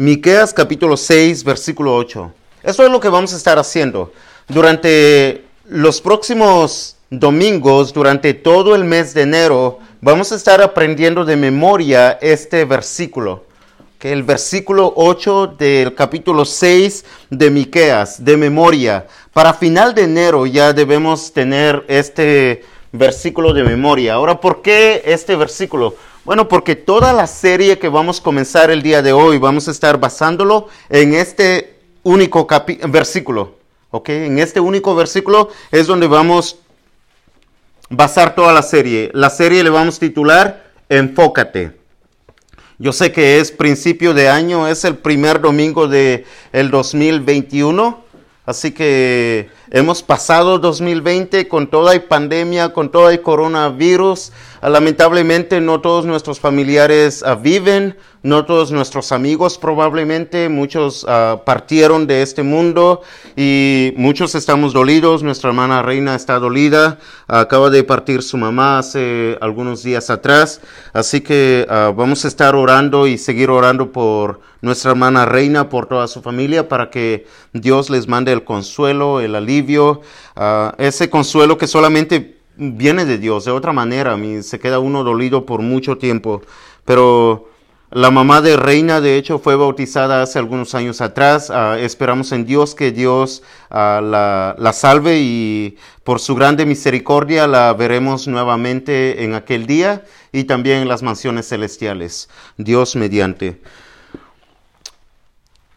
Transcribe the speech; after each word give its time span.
Miqueas 0.00 0.54
capítulo 0.54 0.96
6, 0.96 1.44
versículo 1.44 1.94
8. 1.94 2.32
Eso 2.62 2.86
es 2.86 2.90
lo 2.90 3.00
que 3.00 3.10
vamos 3.10 3.34
a 3.34 3.36
estar 3.36 3.58
haciendo. 3.58 4.14
Durante 4.48 5.44
los 5.68 6.00
próximos 6.00 6.96
domingos, 7.10 7.92
durante 7.92 8.32
todo 8.32 8.74
el 8.74 8.84
mes 8.84 9.12
de 9.12 9.20
enero, 9.24 9.78
vamos 10.00 10.32
a 10.32 10.36
estar 10.36 10.62
aprendiendo 10.62 11.26
de 11.26 11.36
memoria 11.36 12.12
este 12.22 12.64
versículo. 12.64 13.44
Que 13.98 14.10
el 14.10 14.22
versículo 14.22 14.90
8 14.96 15.56
del 15.58 15.94
capítulo 15.94 16.46
6 16.46 17.04
de 17.28 17.50
Miqueas, 17.50 18.24
de 18.24 18.38
memoria. 18.38 19.06
Para 19.34 19.52
final 19.52 19.94
de 19.94 20.04
enero 20.04 20.46
ya 20.46 20.72
debemos 20.72 21.30
tener 21.34 21.84
este 21.88 22.64
versículo 22.90 23.52
de 23.52 23.64
memoria. 23.64 24.14
Ahora, 24.14 24.40
¿por 24.40 24.62
qué 24.62 25.02
este 25.04 25.36
versículo? 25.36 25.94
Bueno, 26.30 26.46
porque 26.46 26.76
toda 26.76 27.12
la 27.12 27.26
serie 27.26 27.80
que 27.80 27.88
vamos 27.88 28.20
a 28.20 28.22
comenzar 28.22 28.70
el 28.70 28.82
día 28.82 29.02
de 29.02 29.12
hoy, 29.12 29.38
vamos 29.38 29.66
a 29.66 29.72
estar 29.72 29.98
basándolo 29.98 30.68
en 30.88 31.14
este 31.14 31.80
único 32.04 32.46
versículo. 32.86 33.56
¿Ok? 33.90 34.10
En 34.10 34.38
este 34.38 34.60
único 34.60 34.94
versículo 34.94 35.48
es 35.72 35.88
donde 35.88 36.06
vamos 36.06 36.60
a 37.90 37.96
basar 37.96 38.36
toda 38.36 38.52
la 38.52 38.62
serie. 38.62 39.10
La 39.12 39.28
serie 39.28 39.64
le 39.64 39.70
vamos 39.70 39.96
a 39.96 39.98
titular 39.98 40.70
Enfócate. 40.88 41.72
Yo 42.78 42.92
sé 42.92 43.10
que 43.10 43.40
es 43.40 43.50
principio 43.50 44.14
de 44.14 44.28
año, 44.28 44.68
es 44.68 44.84
el 44.84 44.98
primer 44.98 45.40
domingo 45.40 45.88
del 45.88 46.26
el 46.52 46.70
2021, 46.70 48.04
así 48.46 48.70
que 48.70 49.50
hemos 49.70 50.02
pasado 50.02 50.58
2020 50.58 51.46
con 51.48 51.68
toda 51.68 51.94
la 51.94 52.08
pandemia, 52.08 52.72
con 52.72 52.90
todo 52.90 53.08
el 53.08 53.22
coronavirus. 53.22 54.32
Lamentablemente 54.62 55.60
no 55.60 55.80
todos 55.80 56.04
nuestros 56.04 56.40
familiares 56.40 57.22
ah, 57.24 57.34
viven, 57.36 57.96
no 58.22 58.44
todos 58.44 58.72
nuestros 58.72 59.12
amigos 59.12 59.56
probablemente, 59.56 60.50
muchos 60.50 61.04
uh, 61.04 61.42
partieron 61.44 62.06
de 62.06 62.20
este 62.20 62.42
mundo 62.42 63.00
y 63.36 63.94
muchos 63.96 64.34
estamos 64.34 64.74
dolidos. 64.74 65.22
Nuestra 65.22 65.48
hermana 65.50 65.80
Reina 65.82 66.14
está 66.14 66.38
dolida, 66.38 66.98
acaba 67.26 67.70
de 67.70 67.82
partir 67.84 68.22
su 68.22 68.36
mamá 68.36 68.78
hace 68.78 69.38
algunos 69.40 69.82
días 69.82 70.10
atrás, 70.10 70.60
así 70.92 71.22
que 71.22 71.66
vamos 71.96 72.26
a 72.26 72.28
estar 72.28 72.54
orando 72.54 73.06
y 73.06 73.16
seguir 73.16 73.48
orando 73.48 73.90
por 73.92 74.40
nuestra 74.62 74.90
hermana 74.90 75.24
Reina, 75.24 75.68
por 75.68 75.86
toda 75.86 76.06
su 76.06 76.20
familia, 76.20 76.68
para 76.68 76.90
que 76.90 77.26
Dios 77.52 77.90
les 77.90 78.08
mande 78.08 78.32
el 78.32 78.44
consuelo, 78.44 79.20
el 79.20 79.34
alivio, 79.34 79.59
uh, 79.62 80.72
ese 80.78 81.10
consuelo 81.10 81.58
que 81.58 81.66
solamente 81.66 82.38
viene 82.56 83.04
de 83.04 83.18
Dios, 83.18 83.44
de 83.44 83.52
otra 83.52 83.72
manera, 83.72 84.18
se 84.42 84.58
queda 84.58 84.78
uno 84.78 85.04
dolido 85.04 85.46
por 85.46 85.62
mucho 85.62 85.98
tiempo, 85.98 86.42
pero 86.84 87.48
la 87.92 88.12
mamá 88.12 88.40
de 88.40 88.56
Reina, 88.56 89.00
de 89.00 89.16
hecho, 89.16 89.40
fue 89.40 89.56
bautizada 89.56 90.22
hace 90.22 90.38
algunos 90.38 90.76
años 90.76 91.00
atrás. 91.00 91.50
Ah, 91.50 91.76
esperamos 91.76 92.30
en 92.30 92.46
Dios 92.46 92.76
que 92.76 92.92
Dios 92.92 93.42
ah, 93.68 94.00
la, 94.00 94.54
la, 94.58 94.72
salve 94.72 95.18
y 95.18 95.76
por 96.04 96.20
su 96.20 96.36
grande 96.36 96.66
misericordia 96.66 97.48
la 97.48 97.72
veremos 97.72 98.28
nuevamente 98.28 99.24
en 99.24 99.34
aquel 99.34 99.66
día 99.66 100.04
y 100.30 100.44
también 100.44 100.82
en 100.82 100.88
las 100.88 101.02
mansiones 101.02 101.48
celestiales. 101.48 102.28
Dios 102.56 102.94
mediante. 102.94 103.60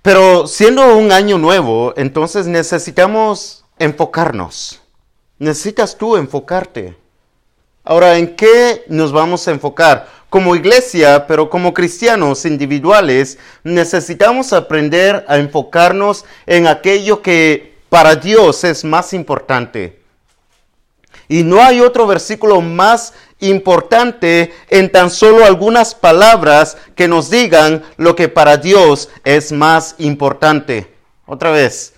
Pero 0.03 0.45
siendo 0.45 0.95
un 0.95 1.11
año 1.11 1.39
nuevo, 1.39 1.95
entonces 1.97 2.45
necesitamos 2.45 3.62
enfocarnos. 3.77 4.81
Necesitas 5.39 5.97
tú 5.97 6.15
enfocarte. 6.15 6.95
Ahora, 7.83 8.17
¿en 8.17 8.35
qué 8.35 8.85
nos 8.87 9.11
vamos 9.11 9.47
a 9.47 9.51
enfocar? 9.51 10.07
Como 10.29 10.55
iglesia, 10.55 11.27
pero 11.27 11.49
como 11.49 11.73
cristianos 11.73 12.45
individuales, 12.45 13.37
necesitamos 13.63 14.53
aprender 14.53 15.25
a 15.27 15.37
enfocarnos 15.37 16.25
en 16.45 16.67
aquello 16.67 17.21
que 17.21 17.75
para 17.89 18.15
Dios 18.15 18.63
es 18.63 18.83
más 18.83 19.13
importante. 19.13 20.01
Y 21.27 21.43
no 21.43 21.61
hay 21.61 21.81
otro 21.81 22.07
versículo 22.07 22.61
más 22.61 23.13
importante 23.39 24.53
en 24.69 24.91
tan 24.91 25.09
solo 25.09 25.45
algunas 25.45 25.93
palabras 25.93 26.77
que 26.95 27.07
nos 27.07 27.29
digan 27.29 27.83
lo 27.97 28.15
que 28.15 28.29
para 28.29 28.57
Dios 28.57 29.09
es 29.23 29.51
más 29.51 29.95
importante. 29.97 30.93
Otra 31.25 31.51
vez, 31.51 31.92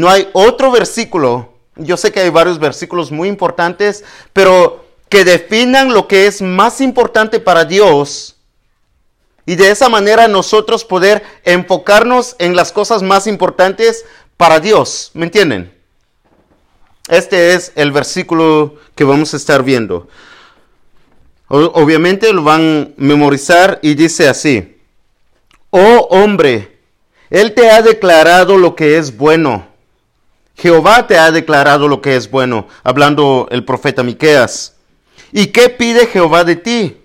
no 0.00 0.08
hay 0.08 0.28
otro 0.32 0.70
versículo 0.70 1.56
yo 1.76 1.96
sé 1.96 2.10
que 2.10 2.20
hay 2.20 2.30
varios 2.30 2.58
versículos 2.58 3.12
muy 3.12 3.28
importantes, 3.28 4.02
pero 4.32 4.84
que 5.08 5.24
definan 5.24 5.92
lo 5.92 6.08
que 6.08 6.26
es 6.26 6.40
más 6.40 6.80
importante 6.80 7.38
para 7.38 7.64
Dios 7.64 8.36
y 9.44 9.54
de 9.54 9.70
esa 9.70 9.88
manera 9.88 10.26
nosotros 10.26 10.84
poder 10.84 11.22
enfocarnos 11.44 12.34
en 12.38 12.56
las 12.56 12.72
cosas 12.72 13.02
más 13.02 13.26
importantes 13.26 14.04
para 14.36 14.58
Dios. 14.58 15.10
¿Me 15.14 15.26
entienden? 15.26 15.72
Este 17.08 17.54
es 17.54 17.72
el 17.76 17.92
versículo 17.92 18.76
que 18.96 19.04
vamos 19.04 19.34
a 19.34 19.36
estar 19.36 19.62
viendo. 19.62 20.08
Obviamente 21.48 22.32
lo 22.32 22.42
van 22.42 22.94
a 22.98 23.00
memorizar 23.00 23.78
y 23.82 23.94
dice 23.94 24.28
así, 24.28 24.78
oh 25.70 26.08
hombre, 26.10 26.80
Él 27.30 27.54
te 27.54 27.70
ha 27.70 27.82
declarado 27.82 28.56
lo 28.56 28.74
que 28.74 28.98
es 28.98 29.16
bueno 29.16 29.75
Jehová 30.56 31.06
te 31.06 31.18
ha 31.18 31.30
declarado 31.30 31.86
lo 31.86 32.00
que 32.00 32.16
es 32.16 32.30
bueno, 32.30 32.66
hablando 32.82 33.46
el 33.50 33.64
profeta 33.64 34.02
Miqueas. 34.02 34.74
¿Y 35.32 35.48
qué 35.48 35.68
pide 35.68 36.06
Jehová 36.06 36.44
de 36.44 36.56
ti? 36.56 36.96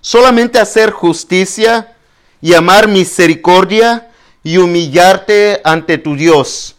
Solamente 0.00 0.58
hacer 0.58 0.90
justicia 0.90 1.96
y 2.40 2.54
amar 2.54 2.88
misericordia 2.88 4.10
y 4.42 4.58
humillarte 4.58 5.60
ante 5.64 5.96
tu 5.98 6.16
Dios. 6.16 6.76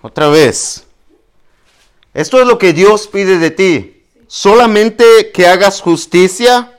Otra 0.00 0.28
vez. 0.28 0.84
Esto 2.12 2.40
es 2.40 2.46
lo 2.46 2.58
que 2.58 2.72
Dios 2.72 3.08
pide 3.08 3.38
de 3.38 3.50
ti. 3.50 4.04
Solamente 4.28 5.32
que 5.32 5.46
hagas 5.46 5.80
justicia, 5.80 6.78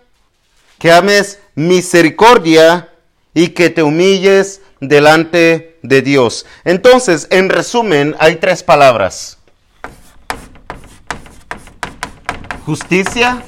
que 0.79 0.91
ames 0.91 1.39
misericordia 1.55 2.94
y 3.35 3.49
que 3.49 3.69
te 3.69 3.83
humilles 3.83 4.61
delante 4.79 5.77
de 5.83 6.01
Dios. 6.01 6.45
Entonces, 6.63 7.27
en 7.29 7.49
resumen, 7.49 8.15
hay 8.17 8.37
tres 8.37 8.63
palabras. 8.63 9.37
Justicia, 12.65 13.43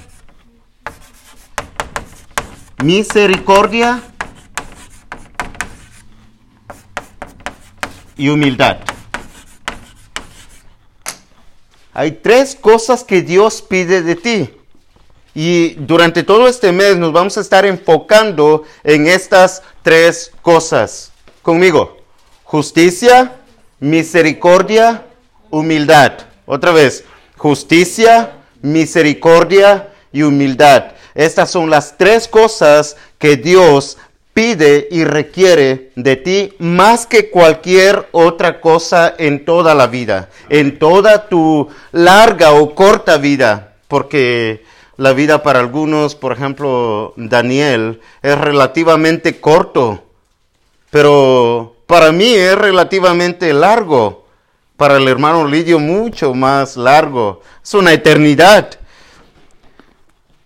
misericordia 2.84 4.04
y 8.18 8.28
humildad. 8.28 8.80
Hay 11.94 12.12
tres 12.12 12.56
cosas 12.56 13.06
que 13.06 13.22
Dios 13.22 13.62
pide 13.62 14.04
de 14.04 14.16
ti. 14.16 14.57
Y 15.40 15.76
durante 15.76 16.24
todo 16.24 16.48
este 16.48 16.72
mes 16.72 16.98
nos 16.98 17.14
vamos 17.14 17.38
a 17.38 17.42
estar 17.42 17.64
enfocando 17.64 18.64
en 18.84 19.06
estas 19.06 19.62
tres 19.84 20.32
cosas 20.42 21.12
conmigo. 21.44 22.00
Justicia, 22.44 23.36
misericordia, 23.80 25.06
humildad. 25.52 26.14
Otra 26.48 26.72
vez, 26.72 27.04
justicia, 27.38 28.32
misericordia 28.64 29.90
y 30.12 30.24
humildad. 30.24 30.94
Estas 31.14 31.52
son 31.52 31.70
las 31.70 31.96
tres 32.00 32.28
cosas 32.28 32.98
que 33.20 33.38
Dios 33.38 34.00
pide 34.34 34.88
y 34.90 35.04
requiere 35.04 35.92
de 35.96 36.16
ti 36.16 36.54
más 36.58 37.06
que 37.06 37.30
cualquier 37.30 38.08
otra 38.12 38.60
cosa 38.60 39.14
en 39.20 39.46
toda 39.46 39.76
la 39.76 39.86
vida, 39.86 40.32
en 40.50 40.80
toda 40.80 41.30
tu 41.30 41.70
larga 41.92 42.54
o 42.54 42.74
corta 42.74 43.18
vida, 43.18 43.76
porque 43.88 44.66
la 44.98 45.14
vida 45.14 45.44
para 45.44 45.60
algunos, 45.60 46.16
por 46.16 46.32
ejemplo, 46.32 47.14
Daniel, 47.16 48.02
es 48.22 48.38
relativamente 48.38 49.40
corto 49.40 50.04
pero 50.90 51.76
para 51.86 52.12
mí 52.12 52.34
es 52.34 52.56
relativamente 52.56 53.54
largo. 53.54 54.26
Para 54.78 54.98
el 54.98 55.08
hermano 55.08 55.48
Lidio 55.48 55.80
mucho 55.80 56.34
más 56.34 56.78
largo. 56.78 57.42
Es 57.64 57.74
una 57.74 57.94
eternidad. 57.94 58.70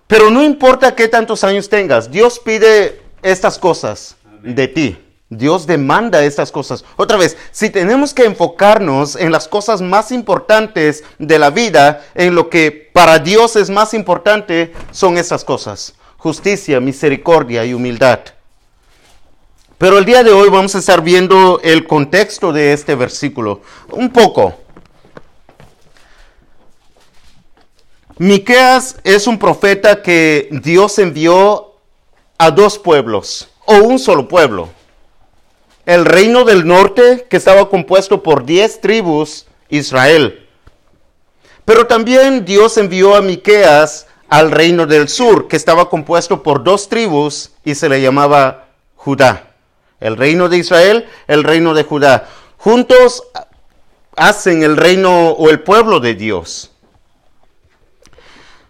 Pero 0.07 0.29
no 0.29 0.41
importa 0.41 0.95
qué 0.95 1.07
tantos 1.07 1.43
años 1.43 1.69
tengas, 1.69 2.11
Dios 2.11 2.39
pide 2.39 3.01
estas 3.21 3.57
cosas 3.57 4.17
de 4.41 4.67
ti. 4.67 4.97
Dios 5.31 5.65
demanda 5.65 6.25
estas 6.25 6.51
cosas. 6.51 6.83
Otra 6.97 7.15
vez, 7.15 7.37
si 7.51 7.69
tenemos 7.69 8.13
que 8.13 8.25
enfocarnos 8.25 9.15
en 9.15 9.31
las 9.31 9.47
cosas 9.47 9.81
más 9.81 10.11
importantes 10.11 11.05
de 11.19 11.39
la 11.39 11.49
vida, 11.49 12.05
en 12.15 12.35
lo 12.35 12.49
que 12.49 12.91
para 12.93 13.17
Dios 13.17 13.55
es 13.55 13.69
más 13.69 13.93
importante, 13.93 14.73
son 14.91 15.17
estas 15.17 15.45
cosas. 15.45 15.93
Justicia, 16.17 16.81
misericordia 16.81 17.63
y 17.63 17.73
humildad. 17.73 18.19
Pero 19.77 19.97
el 19.97 20.03
día 20.03 20.21
de 20.21 20.31
hoy 20.31 20.49
vamos 20.49 20.75
a 20.75 20.79
estar 20.79 21.01
viendo 21.01 21.61
el 21.63 21.87
contexto 21.87 22.51
de 22.51 22.73
este 22.73 22.93
versículo 22.95 23.61
un 23.89 24.09
poco. 24.09 24.57
Miqueas 28.17 28.97
es 29.05 29.27
un 29.27 29.39
profeta 29.39 30.01
que 30.01 30.49
Dios 30.51 30.99
envió 30.99 31.77
a 32.37 32.51
dos 32.51 32.77
pueblos, 32.77 33.47
o 33.65 33.75
un 33.75 33.97
solo 33.97 34.27
pueblo. 34.27 34.80
El 35.85 36.05
reino 36.05 36.43
del 36.43 36.67
norte, 36.67 37.25
que 37.29 37.37
estaba 37.37 37.69
compuesto 37.69 38.21
por 38.21 38.45
diez 38.45 38.81
tribus, 38.81 39.47
Israel. 39.69 40.47
Pero 41.65 41.87
también 41.87 42.45
Dios 42.45 42.77
envió 42.77 43.15
a 43.15 43.21
Miqueas 43.21 44.07
al 44.29 44.51
reino 44.51 44.85
del 44.85 45.09
sur, 45.09 45.47
que 45.47 45.55
estaba 45.55 45.89
compuesto 45.89 46.43
por 46.43 46.63
dos 46.63 46.87
tribus 46.87 47.51
y 47.65 47.75
se 47.75 47.89
le 47.89 48.01
llamaba 48.01 48.67
Judá. 48.95 49.47
El 49.99 50.17
reino 50.17 50.49
de 50.49 50.57
Israel, 50.57 51.07
el 51.27 51.43
reino 51.43 51.73
de 51.73 51.83
Judá. 51.83 52.27
Juntos 52.57 53.23
hacen 54.15 54.63
el 54.63 54.77
reino 54.77 55.31
o 55.31 55.49
el 55.49 55.61
pueblo 55.61 55.99
de 55.99 56.13
Dios. 56.13 56.71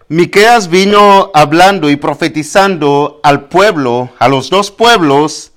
Miqueas 0.08 0.70
vino 0.70 1.32
hablando 1.34 1.90
y 1.90 1.96
profetizando 1.96 3.20
al 3.24 3.48
pueblo, 3.48 4.10
a 4.20 4.28
los 4.28 4.50
dos 4.50 4.70
pueblos, 4.72 5.51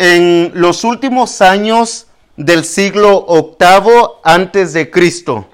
en 0.00 0.52
los 0.54 0.82
últimos 0.82 1.42
años 1.42 2.06
del 2.34 2.64
siglo 2.64 3.18
octavo 3.18 4.18
antes 4.24 4.72
de 4.72 4.90
Cristo. 4.90 5.46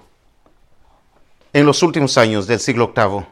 En 1.52 1.66
los 1.66 1.82
últimos 1.82 2.16
años 2.16 2.46
del 2.46 2.60
siglo 2.60 2.84
octavo. 2.84 3.26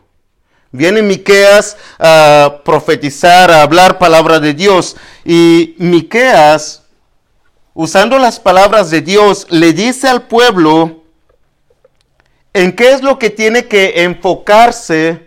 Viene 0.72 1.02
Miqueas 1.02 1.76
a 2.00 2.62
profetizar, 2.64 3.48
a 3.52 3.62
hablar 3.62 3.96
palabra 3.96 4.40
de 4.40 4.54
Dios. 4.54 4.96
Y 5.24 5.76
Miqueas, 5.78 6.82
usando 7.74 8.18
las 8.18 8.40
palabras 8.40 8.90
de 8.90 9.00
Dios, 9.00 9.46
le 9.50 9.72
dice 9.72 10.08
al 10.08 10.26
pueblo 10.26 11.04
en 12.52 12.74
qué 12.74 12.90
es 12.90 13.02
lo 13.02 13.20
que 13.20 13.30
tiene 13.30 13.68
que 13.68 14.02
enfocarse 14.02 15.23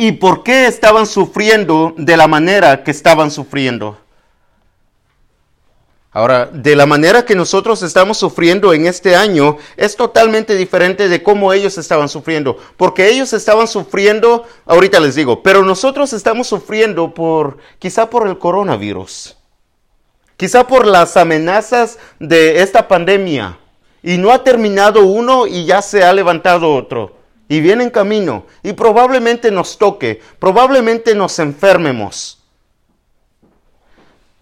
y 0.00 0.12
por 0.12 0.42
qué 0.42 0.66
estaban 0.66 1.06
sufriendo 1.06 1.92
de 1.94 2.16
la 2.16 2.26
manera 2.26 2.84
que 2.84 2.90
estaban 2.90 3.30
sufriendo. 3.30 3.98
Ahora, 6.10 6.46
de 6.46 6.74
la 6.74 6.86
manera 6.86 7.26
que 7.26 7.34
nosotros 7.34 7.82
estamos 7.82 8.16
sufriendo 8.16 8.72
en 8.72 8.86
este 8.86 9.14
año 9.14 9.58
es 9.76 9.96
totalmente 9.96 10.56
diferente 10.56 11.10
de 11.10 11.22
cómo 11.22 11.52
ellos 11.52 11.76
estaban 11.76 12.08
sufriendo, 12.08 12.56
porque 12.78 13.10
ellos 13.10 13.34
estaban 13.34 13.68
sufriendo, 13.68 14.44
ahorita 14.64 15.00
les 15.00 15.16
digo, 15.16 15.42
pero 15.42 15.62
nosotros 15.66 16.14
estamos 16.14 16.46
sufriendo 16.46 17.12
por, 17.12 17.58
quizá 17.78 18.08
por 18.08 18.26
el 18.26 18.38
coronavirus, 18.38 19.36
quizá 20.38 20.66
por 20.66 20.86
las 20.86 21.18
amenazas 21.18 21.98
de 22.18 22.62
esta 22.62 22.88
pandemia, 22.88 23.58
y 24.02 24.16
no 24.16 24.30
ha 24.30 24.44
terminado 24.44 25.04
uno 25.04 25.46
y 25.46 25.66
ya 25.66 25.82
se 25.82 26.02
ha 26.02 26.14
levantado 26.14 26.74
otro, 26.74 27.19
y 27.50 27.60
viene 27.60 27.82
en 27.82 27.90
camino, 27.90 28.46
y 28.62 28.74
probablemente 28.74 29.50
nos 29.50 29.76
toque, 29.76 30.22
probablemente 30.38 31.16
nos 31.16 31.36
enfermemos. 31.40 32.38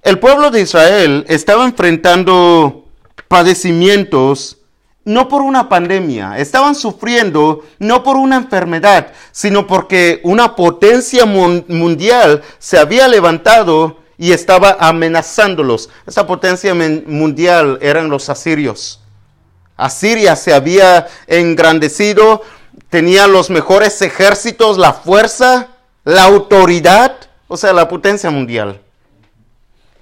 El 0.02 0.18
pueblo 0.18 0.50
de 0.50 0.60
Israel 0.60 1.24
estaba 1.26 1.64
enfrentando 1.64 2.84
padecimientos 3.26 4.58
no 5.06 5.26
por 5.26 5.40
una 5.40 5.70
pandemia, 5.70 6.36
estaban 6.36 6.74
sufriendo 6.74 7.64
no 7.78 8.02
por 8.02 8.18
una 8.18 8.36
enfermedad, 8.36 9.14
sino 9.32 9.66
porque 9.66 10.20
una 10.22 10.54
potencia 10.54 11.24
mundial 11.24 12.42
se 12.58 12.78
había 12.78 13.08
levantado 13.08 14.00
y 14.18 14.32
estaba 14.32 14.76
amenazándolos. 14.78 15.88
Esa 16.06 16.26
potencia 16.26 16.74
mundial 16.74 17.78
eran 17.80 18.10
los 18.10 18.28
asirios. 18.28 19.00
Asiria 19.78 20.36
se 20.36 20.52
había 20.52 21.08
engrandecido, 21.26 22.42
tenía 22.90 23.26
los 23.26 23.48
mejores 23.48 24.02
ejércitos, 24.02 24.76
la 24.76 24.92
fuerza, 24.92 25.68
la 26.04 26.24
autoridad, 26.24 27.16
o 27.46 27.56
sea, 27.56 27.72
la 27.72 27.88
potencia 27.88 28.28
mundial 28.28 28.82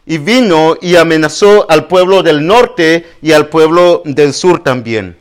y 0.06 0.18
vino 0.18 0.76
y 0.80 0.96
amenazó 0.96 1.68
al 1.68 1.88
pueblo 1.88 2.22
del 2.22 2.46
norte 2.46 3.06
y 3.20 3.32
al 3.32 3.48
pueblo 3.48 4.02
del 4.04 4.32
sur 4.32 4.62
también. 4.62 5.18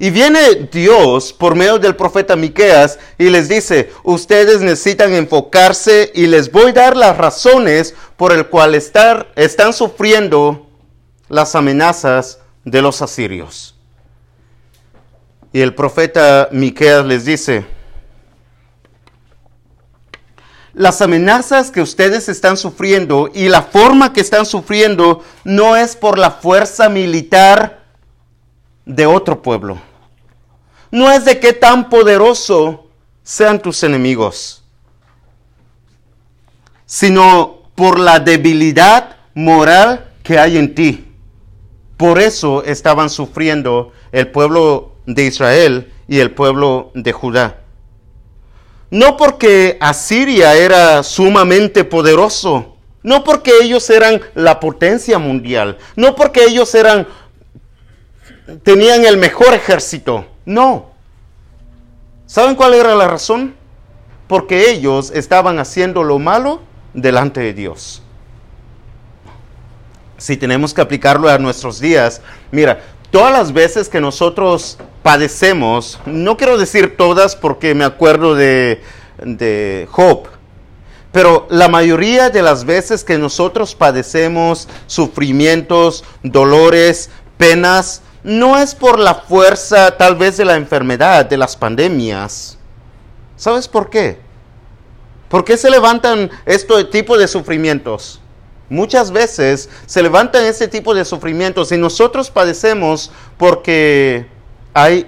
Y 0.00 0.10
viene 0.10 0.68
Dios 0.72 1.32
por 1.32 1.54
medio 1.54 1.78
del 1.78 1.94
profeta 1.94 2.34
Miqueas 2.34 2.98
y 3.18 3.30
les 3.30 3.48
dice, 3.48 3.92
ustedes 4.02 4.60
necesitan 4.60 5.14
enfocarse 5.14 6.10
y 6.12 6.26
les 6.26 6.50
voy 6.50 6.70
a 6.70 6.72
dar 6.72 6.96
las 6.96 7.16
razones 7.16 7.94
por 8.16 8.32
el 8.32 8.48
cual 8.48 8.74
están 8.74 9.72
sufriendo 9.72 10.66
las 11.28 11.54
amenazas 11.54 12.40
de 12.64 12.82
los 12.82 13.02
asirios. 13.02 13.74
Y 15.52 15.60
el 15.60 15.74
profeta 15.74 16.48
Miqueas 16.52 17.04
les 17.04 17.24
dice, 17.24 17.66
las 20.74 21.02
amenazas 21.02 21.70
que 21.70 21.82
ustedes 21.82 22.28
están 22.30 22.56
sufriendo 22.56 23.30
y 23.34 23.48
la 23.48 23.62
forma 23.62 24.12
que 24.12 24.22
están 24.22 24.46
sufriendo 24.46 25.22
no 25.44 25.76
es 25.76 25.96
por 25.96 26.18
la 26.18 26.30
fuerza 26.30 26.88
militar 26.88 27.84
de 28.86 29.04
otro 29.04 29.42
pueblo. 29.42 29.78
No 30.90 31.10
es 31.10 31.24
de 31.24 31.38
qué 31.40 31.52
tan 31.52 31.90
poderoso 31.90 32.86
sean 33.22 33.60
tus 33.60 33.82
enemigos, 33.82 34.64
sino 36.86 37.62
por 37.74 37.98
la 37.98 38.18
debilidad 38.18 39.16
moral 39.34 40.10
que 40.22 40.38
hay 40.38 40.56
en 40.56 40.74
ti. 40.74 41.11
Por 42.02 42.18
eso 42.18 42.64
estaban 42.64 43.08
sufriendo 43.10 43.92
el 44.10 44.26
pueblo 44.26 44.90
de 45.06 45.24
Israel 45.24 45.92
y 46.08 46.18
el 46.18 46.32
pueblo 46.32 46.90
de 46.94 47.12
Judá. 47.12 47.60
No 48.90 49.16
porque 49.16 49.78
Asiria 49.80 50.56
era 50.56 51.04
sumamente 51.04 51.84
poderoso, 51.84 52.74
no 53.04 53.22
porque 53.22 53.52
ellos 53.62 53.88
eran 53.88 54.20
la 54.34 54.58
potencia 54.58 55.20
mundial, 55.20 55.78
no 55.94 56.16
porque 56.16 56.42
ellos 56.42 56.74
eran 56.74 57.06
tenían 58.64 59.04
el 59.04 59.16
mejor 59.16 59.54
ejército, 59.54 60.26
no. 60.44 60.90
¿Saben 62.26 62.56
cuál 62.56 62.74
era 62.74 62.96
la 62.96 63.06
razón? 63.06 63.54
Porque 64.26 64.72
ellos 64.72 65.12
estaban 65.14 65.60
haciendo 65.60 66.02
lo 66.02 66.18
malo 66.18 66.62
delante 66.94 67.38
de 67.42 67.54
Dios. 67.54 68.02
Si 70.22 70.36
tenemos 70.36 70.72
que 70.72 70.80
aplicarlo 70.80 71.28
a 71.28 71.36
nuestros 71.38 71.80
días, 71.80 72.20
mira, 72.52 72.80
todas 73.10 73.32
las 73.32 73.52
veces 73.52 73.88
que 73.88 74.00
nosotros 74.00 74.78
padecemos, 75.02 75.98
no 76.06 76.36
quiero 76.36 76.58
decir 76.58 76.96
todas 76.96 77.34
porque 77.34 77.74
me 77.74 77.84
acuerdo 77.84 78.36
de, 78.36 78.80
de 79.18 79.88
Job, 79.90 80.28
pero 81.10 81.48
la 81.50 81.66
mayoría 81.66 82.30
de 82.30 82.40
las 82.40 82.64
veces 82.64 83.02
que 83.02 83.18
nosotros 83.18 83.74
padecemos 83.74 84.68
sufrimientos, 84.86 86.04
dolores, 86.22 87.10
penas, 87.36 88.02
no 88.22 88.56
es 88.56 88.76
por 88.76 89.00
la 89.00 89.16
fuerza 89.16 89.96
tal 89.96 90.14
vez 90.14 90.36
de 90.36 90.44
la 90.44 90.54
enfermedad, 90.54 91.26
de 91.26 91.36
las 91.36 91.56
pandemias. 91.56 92.58
¿Sabes 93.34 93.66
por 93.66 93.90
qué? 93.90 94.20
¿Por 95.28 95.44
qué 95.44 95.56
se 95.56 95.68
levantan 95.68 96.30
este 96.46 96.84
tipo 96.84 97.18
de 97.18 97.26
sufrimientos? 97.26 98.21
Muchas 98.72 99.10
veces 99.12 99.68
se 99.84 100.02
levantan 100.02 100.46
este 100.46 100.66
tipo 100.66 100.94
de 100.94 101.04
sufrimientos 101.04 101.70
y 101.72 101.76
nosotros 101.76 102.30
padecemos 102.30 103.12
porque 103.36 104.26
hay 104.72 105.04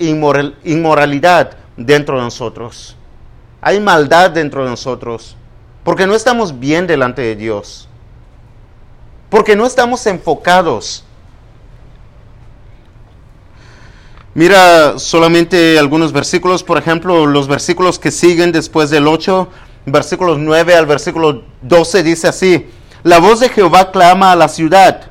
inmoralidad 0.65 1.57
dentro 1.75 2.19
de 2.19 2.25
nosotros. 2.25 2.95
Hay 3.63 3.81
maldad 3.81 4.33
dentro 4.33 4.65
de 4.65 4.69
nosotros. 4.69 5.35
Porque 5.83 6.07
no 6.07 6.15
estamos 6.15 6.61
bien 6.61 6.87
delante 6.87 7.23
de 7.23 7.37
Dios. 7.37 7.89
Porque 9.31 9.57
no 9.57 9.65
estamos 9.65 10.07
enfocados. 10.07 11.03
Mira 14.35 14.99
solamente 14.99 15.79
algunos 15.79 16.13
versículos, 16.13 16.63
por 16.63 16.77
ejemplo, 16.77 17.25
los 17.25 17.49
versículos 17.49 17.99
que 17.99 18.11
siguen 18.11 18.53
después 18.53 18.91
del 18.91 19.09
8, 19.09 19.49
versículos 19.87 20.39
9 20.39 20.75
al 20.75 20.85
versículo 20.85 21.45
12 21.63 22.03
dice 22.03 22.29
así, 22.29 22.69
la 23.05 23.21
voz 23.21 23.39
de 23.39 23.49
Jehová 23.49 23.93
clama 23.93 24.33
a 24.33 24.37
la 24.37 24.49
ciudad, 24.49 25.03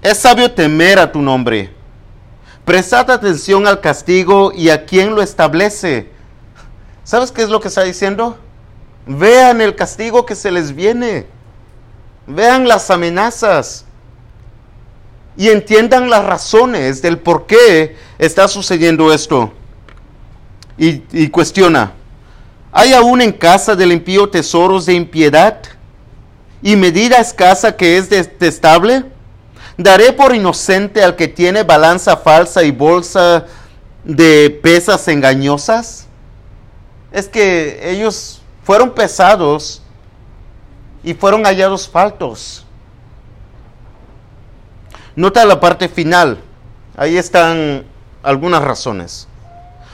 es 0.00 0.18
sabio 0.18 0.52
temer 0.52 1.00
a 1.00 1.10
tu 1.10 1.20
nombre 1.20 1.76
Prestad 2.66 3.08
atención 3.12 3.68
al 3.68 3.80
castigo 3.80 4.50
y 4.52 4.70
a 4.70 4.86
quién 4.86 5.14
lo 5.14 5.22
establece. 5.22 6.10
¿Sabes 7.04 7.30
qué 7.30 7.42
es 7.42 7.48
lo 7.48 7.60
que 7.60 7.68
está 7.68 7.84
diciendo? 7.84 8.36
Vean 9.06 9.60
el 9.60 9.76
castigo 9.76 10.26
que 10.26 10.34
se 10.34 10.50
les 10.50 10.74
viene. 10.74 11.28
Vean 12.26 12.66
las 12.66 12.90
amenazas. 12.90 13.84
Y 15.36 15.50
entiendan 15.50 16.10
las 16.10 16.24
razones 16.24 17.02
del 17.02 17.20
por 17.20 17.46
qué 17.46 17.96
está 18.18 18.48
sucediendo 18.48 19.12
esto. 19.12 19.52
Y, 20.76 21.04
y 21.12 21.28
cuestiona, 21.28 21.92
¿hay 22.72 22.94
aún 22.94 23.22
en 23.22 23.30
casa 23.30 23.76
del 23.76 23.92
impío 23.92 24.28
tesoros 24.28 24.86
de 24.86 24.94
impiedad? 24.94 25.62
¿Y 26.66 26.74
medida 26.74 27.18
escasa 27.18 27.76
que 27.76 27.96
es 27.96 28.10
detestable? 28.10 29.04
Daré 29.76 30.12
por 30.12 30.34
inocente 30.34 31.00
al 31.00 31.14
que 31.14 31.28
tiene 31.28 31.62
balanza 31.62 32.16
falsa 32.16 32.64
y 32.64 32.72
bolsa 32.72 33.46
de 34.02 34.50
pesas 34.64 35.06
engañosas. 35.06 36.08
Es 37.12 37.28
que 37.28 37.88
ellos 37.88 38.42
fueron 38.64 38.90
pesados 38.90 39.80
y 41.04 41.14
fueron 41.14 41.44
hallados 41.44 41.88
faltos. 41.88 42.66
Nota 45.14 45.44
la 45.44 45.60
parte 45.60 45.88
final. 45.88 46.40
Ahí 46.96 47.16
están 47.16 47.84
algunas 48.24 48.60
razones. 48.60 49.28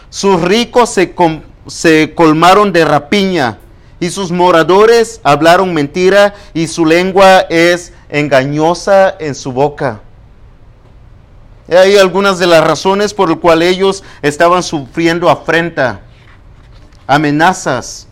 Sus 0.09 0.41
ricos 0.41 0.89
se, 0.89 1.15
se 1.67 2.15
colmaron 2.15 2.73
de 2.73 2.87
rapiña 2.87 3.59
y 4.03 4.11
sus 4.11 4.33
moradores 4.33 5.21
hablaron 5.23 5.73
mentira 5.73 6.35
y 6.55 6.67
su 6.67 6.85
lengua 6.85 7.47
es 7.49 7.93
engañosa 8.09 9.15
en 9.21 9.37
su 9.37 9.53
boca. 9.53 10.01
Hay 11.69 11.97
algunas 11.97 12.41
de 12.41 12.49
las 12.49 12.65
razones 12.65 13.15
por 13.15 13.31
las 13.31 13.39
cuales 13.39 13.77
ellos 13.77 14.03
estaban 14.21 14.65
sufriendo 14.65 15.31
afrenta, 15.31 16.01
amenazas. 17.07 18.09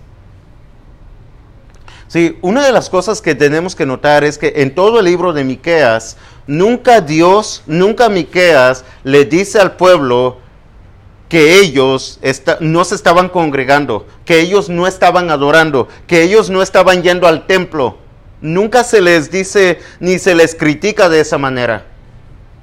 Sí, 2.07 2.39
una 2.41 2.65
de 2.65 2.71
las 2.71 2.89
cosas 2.89 3.21
que 3.21 3.35
tenemos 3.35 3.75
que 3.75 3.85
notar 3.85 4.23
es 4.23 4.39
que 4.39 4.53
en 4.59 4.73
todo 4.73 5.01
el 5.01 5.07
libro 5.07 5.33
de 5.33 5.43
Miqueas, 5.43 6.17
nunca 6.47 7.01
Dios, 7.01 7.65
nunca 7.67 8.09
Miqueas 8.09 8.85
le 9.03 9.25
dice 9.25 9.59
al 9.59 9.73
pueblo 9.73 10.39
que 11.31 11.61
ellos 11.61 12.19
no 12.59 12.85
se 12.85 12.97
estaban 12.97 13.29
congregando, 13.29 14.05
que 14.27 14.41
ellos 14.41 14.69
no 14.69 14.89
estaban 14.89 15.31
adorando, 15.31 15.87
que 16.09 16.23
ellos 16.25 16.51
no 16.51 16.61
estaban 16.61 17.05
yendo 17.05 17.29
al 17.29 17.47
templo. 17.47 17.99
Nunca 18.43 18.83
se 18.83 19.01
les 19.01 19.31
dice 19.31 19.79
ni 20.01 20.19
se 20.19 20.35
les 20.35 20.57
critica 20.57 21.09
de 21.09 21.21
esa 21.21 21.39
manera. 21.39 21.87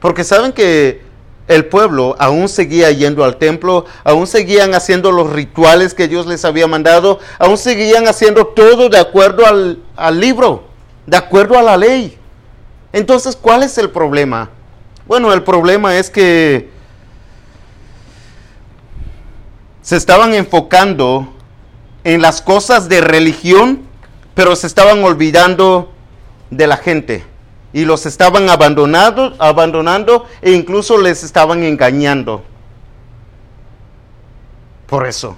Porque 0.01 0.25
saben 0.25 0.51
que 0.51 1.01
el 1.47 1.65
pueblo 1.67 2.17
aún 2.19 2.49
seguía 2.49 2.91
yendo 2.91 3.23
al 3.23 3.37
templo, 3.37 3.85
aún 4.03 4.27
seguían 4.27 4.75
haciendo 4.75 5.13
los 5.13 5.31
rituales 5.31 5.93
que 5.93 6.09
Dios 6.09 6.27
les 6.27 6.43
había 6.43 6.67
mandado, 6.67 7.19
aún 7.39 7.57
seguían 7.57 8.05
haciendo 8.05 8.47
todo 8.47 8.89
de 8.89 8.99
acuerdo 8.99 9.45
al, 9.45 10.19
libro, 10.19 10.65
de 11.05 11.15
acuerdo 11.15 11.57
a 11.57 11.61
la 11.61 11.77
ley. 11.77 12.17
Entonces, 12.91 13.37
¿cuál 13.37 13.63
es 13.63 13.77
el 13.77 13.91
problema? 13.91 14.49
Bueno, 15.07 15.31
el 15.31 15.43
problema 15.43 15.97
es 15.97 16.09
que 16.09 16.75
se 19.87 19.95
estaban 19.95 20.33
enfocando 20.33 21.33
en 22.03 22.21
las 22.21 22.41
cosas 22.41 22.89
de 22.89 22.99
religión, 22.99 23.83
pero 24.35 24.53
se 24.57 24.67
estaban 24.67 25.01
olvidando 25.01 25.93
de 26.49 26.67
la 26.67 26.75
gente. 26.75 27.23
Y 27.71 27.85
los 27.85 28.05
estaban 28.05 28.49
abandonando, 28.49 29.33
abandonando 29.39 30.25
e 30.41 30.51
incluso 30.51 30.97
les 30.97 31.23
estaban 31.23 31.63
engañando. 31.63 32.43
Por 34.87 35.07
eso. 35.07 35.37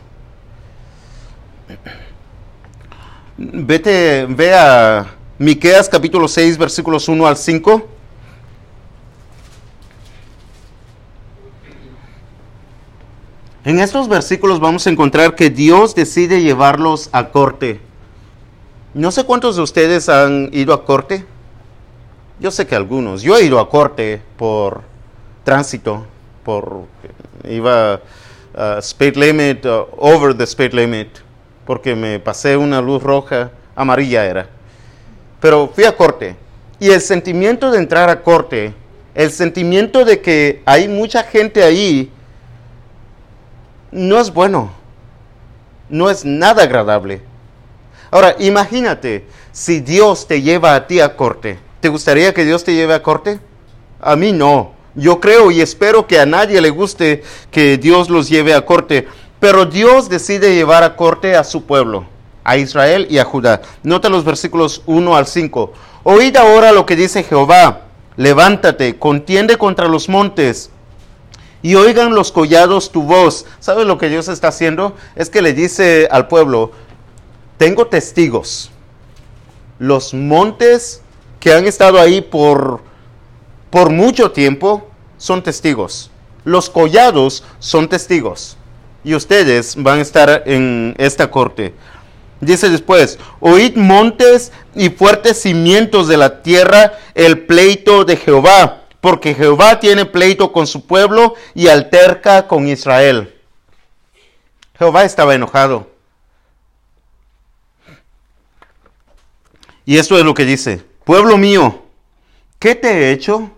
Vete, 3.37 4.25
ve 4.25 4.55
a 4.55 5.05
Miqueas 5.37 5.87
capítulo 5.87 6.27
6, 6.27 6.57
versículos 6.57 7.07
1 7.07 7.27
al 7.27 7.37
5. 7.37 7.87
En 13.65 13.79
estos 13.79 14.07
versículos 14.07 14.61
vamos 14.61 14.87
a 14.87 14.89
encontrar 14.89 15.35
que 15.35 15.49
Dios 15.49 15.93
decide 15.93 16.41
llevarlos 16.41 17.09
a 17.11 17.29
corte. 17.29 17.81
No 18.93 19.11
sé 19.11 19.25
cuántos 19.25 19.57
de 19.57 19.61
ustedes 19.61 20.07
han 20.07 20.49
ido 20.53 20.73
a 20.73 20.85
corte. 20.85 21.25
Yo 22.39 22.51
sé 22.51 22.65
que 22.65 22.75
algunos. 22.75 23.21
Yo 23.21 23.35
he 23.35 23.43
ido 23.43 23.59
a 23.59 23.69
corte 23.69 24.21
por 24.37 24.81
tránsito, 25.43 26.05
por 26.45 26.83
iba 27.43 27.99
a 28.55 28.77
speed 28.81 29.17
limit, 29.17 29.65
uh, 29.65 29.87
over 29.97 30.33
the 30.33 30.45
speed 30.45 30.71
limit, 30.71 31.09
porque 31.65 31.95
me 31.95 32.17
pasé 32.17 32.55
una 32.55 32.81
luz 32.81 33.03
roja, 33.03 33.51
amarilla 33.75 34.25
era. 34.25 34.49
Pero 35.41 35.67
fui 35.67 35.83
a 35.83 35.97
corte. 35.97 36.37
Y 36.79 36.91
el 36.91 37.01
sentimiento 37.01 37.71
de 37.71 37.79
entrar 37.79 38.09
a 38.09 38.23
corte, 38.23 38.73
el 39.13 39.31
sentimiento 39.31 40.05
de 40.05 40.21
que 40.21 40.61
hay 40.65 40.87
mucha 40.87 41.23
gente 41.23 41.61
ahí 41.61 42.09
no 43.91 44.19
es 44.19 44.33
bueno, 44.33 44.71
no 45.89 46.09
es 46.09 46.25
nada 46.25 46.63
agradable. 46.63 47.21
Ahora, 48.11 48.35
imagínate, 48.39 49.25
si 49.51 49.79
Dios 49.79 50.27
te 50.27 50.41
lleva 50.41 50.75
a 50.75 50.87
ti 50.87 50.99
a 50.99 51.15
corte, 51.15 51.59
¿te 51.79 51.89
gustaría 51.89 52.33
que 52.33 52.45
Dios 52.45 52.63
te 52.63 52.73
lleve 52.73 52.93
a 52.93 53.03
corte? 53.03 53.39
A 54.01 54.15
mí 54.15 54.31
no. 54.31 54.71
Yo 54.95 55.19
creo 55.19 55.51
y 55.51 55.61
espero 55.61 56.07
que 56.07 56.19
a 56.19 56.25
nadie 56.25 56.61
le 56.61 56.71
guste 56.71 57.23
que 57.51 57.77
Dios 57.77 58.09
los 58.09 58.27
lleve 58.27 58.53
a 58.53 58.65
corte, 58.65 59.07
pero 59.39 59.65
Dios 59.65 60.09
decide 60.09 60.55
llevar 60.55 60.83
a 60.83 60.95
corte 60.95 61.35
a 61.35 61.43
su 61.43 61.65
pueblo, 61.65 62.05
a 62.43 62.57
Israel 62.57 63.07
y 63.09 63.19
a 63.19 63.25
Judá. 63.25 63.61
Nota 63.83 64.09
los 64.09 64.25
versículos 64.25 64.81
1 64.87 65.15
al 65.15 65.27
5. 65.27 65.73
Oíd 66.03 66.35
ahora 66.35 66.71
lo 66.71 66.85
que 66.85 66.95
dice 66.95 67.23
Jehová, 67.23 67.81
levántate, 68.17 68.97
contiende 68.97 69.57
contra 69.57 69.87
los 69.87 70.09
montes 70.09 70.71
y 71.61 71.75
oigan 71.75 72.15
los 72.15 72.31
collados 72.31 72.91
tu 72.91 73.03
voz. 73.03 73.45
¿Sabe 73.59 73.85
lo 73.85 73.97
que 73.97 74.09
Dios 74.09 74.27
está 74.27 74.49
haciendo? 74.49 74.95
Es 75.15 75.29
que 75.29 75.41
le 75.41 75.53
dice 75.53 76.07
al 76.11 76.27
pueblo, 76.27 76.71
tengo 77.57 77.87
testigos. 77.87 78.71
Los 79.77 80.13
montes 80.13 81.01
que 81.39 81.53
han 81.53 81.65
estado 81.65 81.99
ahí 81.99 82.21
por, 82.21 82.81
por 83.69 83.89
mucho 83.89 84.31
tiempo 84.31 84.89
son 85.17 85.43
testigos. 85.43 86.11
Los 86.45 86.69
collados 86.69 87.43
son 87.59 87.89
testigos. 87.89 88.57
Y 89.03 89.15
ustedes 89.15 89.75
van 89.77 89.99
a 89.99 90.01
estar 90.01 90.43
en 90.45 90.95
esta 90.97 91.31
corte. 91.31 91.73
Dice 92.41 92.69
después, 92.69 93.19
oíd 93.41 93.75
montes 93.75 94.53
y 94.73 94.89
fuertes 94.89 95.41
cimientos 95.41 96.07
de 96.07 96.15
la 96.15 96.41
tierra 96.41 96.93
el 97.13 97.39
pleito 97.45 98.05
de 98.05 98.15
Jehová 98.15 98.78
porque 99.01 99.33
Jehová 99.33 99.79
tiene 99.79 100.05
pleito 100.05 100.51
con 100.51 100.67
su 100.67 100.85
pueblo 100.85 101.35
y 101.53 101.67
alterca 101.67 102.47
con 102.47 102.67
Israel. 102.67 103.35
Jehová 104.77 105.03
estaba 105.03 105.35
enojado. 105.35 105.89
Y 109.85 109.97
esto 109.97 110.17
es 110.17 110.23
lo 110.23 110.33
que 110.33 110.45
dice, 110.45 110.83
pueblo 111.03 111.37
mío, 111.37 111.83
¿qué 112.59 112.75
te 112.75 112.89
he 112.89 113.11
hecho? 113.11 113.51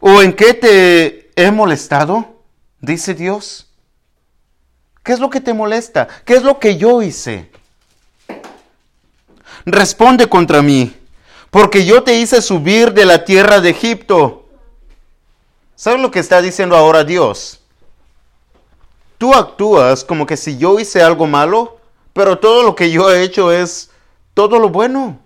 ¿O 0.00 0.20
en 0.22 0.34
qué 0.34 0.52
te 0.54 1.30
he 1.36 1.50
molestado? 1.50 2.42
Dice 2.80 3.14
Dios. 3.14 3.68
¿Qué 5.02 5.12
es 5.12 5.20
lo 5.20 5.30
que 5.30 5.40
te 5.40 5.54
molesta? 5.54 6.08
¿Qué 6.24 6.34
es 6.34 6.42
lo 6.42 6.58
que 6.58 6.76
yo 6.76 7.00
hice? 7.00 7.50
Responde 9.64 10.28
contra 10.28 10.60
mí 10.60 10.99
porque 11.50 11.84
yo 11.84 12.02
te 12.02 12.16
hice 12.16 12.40
subir 12.40 12.92
de 12.92 13.04
la 13.04 13.24
tierra 13.24 13.60
de 13.60 13.70
Egipto. 13.70 14.44
¿Sabes 15.74 16.00
lo 16.00 16.10
que 16.10 16.20
está 16.20 16.40
diciendo 16.40 16.76
ahora 16.76 17.04
Dios? 17.04 17.60
Tú 19.18 19.34
actúas 19.34 20.04
como 20.04 20.26
que 20.26 20.36
si 20.36 20.56
yo 20.56 20.78
hice 20.78 21.02
algo 21.02 21.26
malo, 21.26 21.78
pero 22.12 22.38
todo 22.38 22.62
lo 22.62 22.74
que 22.74 22.90
yo 22.90 23.10
he 23.12 23.22
hecho 23.22 23.52
es 23.52 23.90
todo 24.34 24.58
lo 24.58 24.68
bueno. 24.68 25.18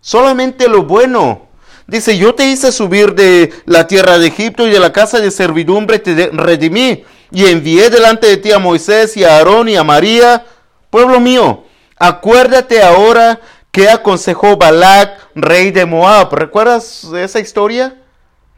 Solamente 0.00 0.68
lo 0.68 0.84
bueno. 0.84 1.46
Dice, 1.86 2.18
yo 2.18 2.34
te 2.34 2.48
hice 2.48 2.72
subir 2.72 3.14
de 3.14 3.52
la 3.64 3.86
tierra 3.86 4.18
de 4.18 4.26
Egipto 4.26 4.66
y 4.66 4.70
de 4.70 4.80
la 4.80 4.92
casa 4.92 5.20
de 5.20 5.30
servidumbre 5.30 5.98
te 5.98 6.30
redimí 6.32 7.04
y 7.30 7.46
envié 7.46 7.90
delante 7.90 8.26
de 8.26 8.36
ti 8.36 8.52
a 8.52 8.58
Moisés 8.58 9.16
y 9.16 9.24
a 9.24 9.36
Aarón 9.36 9.68
y 9.68 9.76
a 9.76 9.84
María, 9.84 10.44
pueblo 10.90 11.20
mío. 11.20 11.64
Acuérdate 11.98 12.82
ahora 12.82 13.40
¿Qué 13.70 13.90
aconsejó 13.90 14.56
Balac, 14.56 15.28
rey 15.34 15.70
de 15.70 15.84
Moab? 15.84 16.32
¿Recuerdas 16.34 17.04
esa 17.04 17.40
historia? 17.40 18.02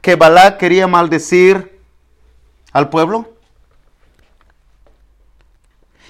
Que 0.01 0.15
Balac 0.15 0.59
quería 0.59 0.87
maldecir 0.87 1.81
al 2.73 2.89
pueblo. 2.89 3.35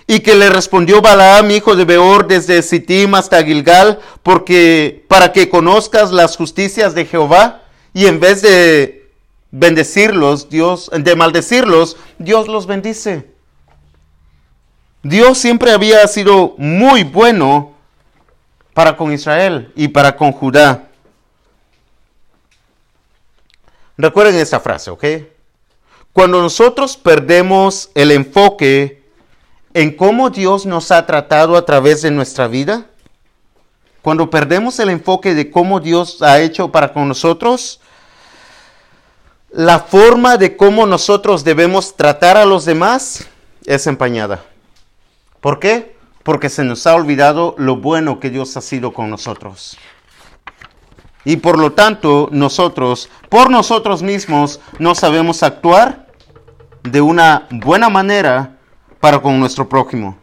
Y 0.06 0.20
que 0.20 0.34
le 0.34 0.50
respondió 0.50 1.02
Balaam, 1.02 1.50
hijo 1.50 1.76
de 1.76 1.84
Beor, 1.84 2.26
desde 2.26 2.62
Sittim 2.62 3.14
hasta 3.14 3.42
Gilgal, 3.42 4.00
porque 4.22 5.04
para 5.08 5.32
que 5.32 5.48
conozcas 5.48 6.12
las 6.12 6.36
justicias 6.36 6.94
de 6.94 7.04
Jehová, 7.04 7.62
y 7.92 8.06
en 8.06 8.20
vez 8.20 8.42
de 8.42 9.10
bendecirlos, 9.50 10.48
Dios, 10.50 10.90
de 10.92 11.16
maldecirlos, 11.16 11.96
Dios 12.18 12.48
los 12.48 12.66
bendice. 12.66 13.30
Dios 15.02 15.38
siempre 15.38 15.72
había 15.72 16.06
sido 16.08 16.54
muy 16.58 17.04
bueno 17.04 17.74
para 18.78 18.96
con 18.96 19.12
Israel 19.12 19.72
y 19.74 19.88
para 19.88 20.14
con 20.14 20.30
Judá. 20.30 20.84
Recuerden 23.96 24.36
esta 24.36 24.60
frase, 24.60 24.88
¿ok? 24.88 25.04
Cuando 26.12 26.40
nosotros 26.40 26.96
perdemos 26.96 27.90
el 27.96 28.12
enfoque 28.12 29.02
en 29.74 29.96
cómo 29.96 30.30
Dios 30.30 30.64
nos 30.64 30.92
ha 30.92 31.04
tratado 31.06 31.56
a 31.56 31.64
través 31.66 32.02
de 32.02 32.12
nuestra 32.12 32.46
vida, 32.46 32.86
cuando 34.00 34.30
perdemos 34.30 34.78
el 34.78 34.90
enfoque 34.90 35.34
de 35.34 35.50
cómo 35.50 35.80
Dios 35.80 36.22
ha 36.22 36.38
hecho 36.38 36.70
para 36.70 36.92
con 36.92 37.08
nosotros, 37.08 37.80
la 39.50 39.80
forma 39.80 40.36
de 40.36 40.56
cómo 40.56 40.86
nosotros 40.86 41.42
debemos 41.42 41.96
tratar 41.96 42.36
a 42.36 42.44
los 42.44 42.64
demás 42.64 43.26
es 43.66 43.88
empañada. 43.88 44.44
¿Por 45.40 45.58
qué? 45.58 45.97
Porque 46.28 46.50
se 46.50 46.62
nos 46.62 46.86
ha 46.86 46.94
olvidado 46.94 47.54
lo 47.56 47.76
bueno 47.76 48.20
que 48.20 48.28
Dios 48.28 48.54
ha 48.58 48.60
sido 48.60 48.92
con 48.92 49.08
nosotros. 49.08 49.78
Y 51.24 51.38
por 51.38 51.58
lo 51.58 51.72
tanto, 51.72 52.28
nosotros, 52.30 53.08
por 53.30 53.48
nosotros 53.48 54.02
mismos, 54.02 54.60
no 54.78 54.94
sabemos 54.94 55.42
actuar 55.42 56.06
de 56.82 57.00
una 57.00 57.46
buena 57.50 57.88
manera 57.88 58.58
para 59.00 59.22
con 59.22 59.40
nuestro 59.40 59.70
prójimo. 59.70 60.18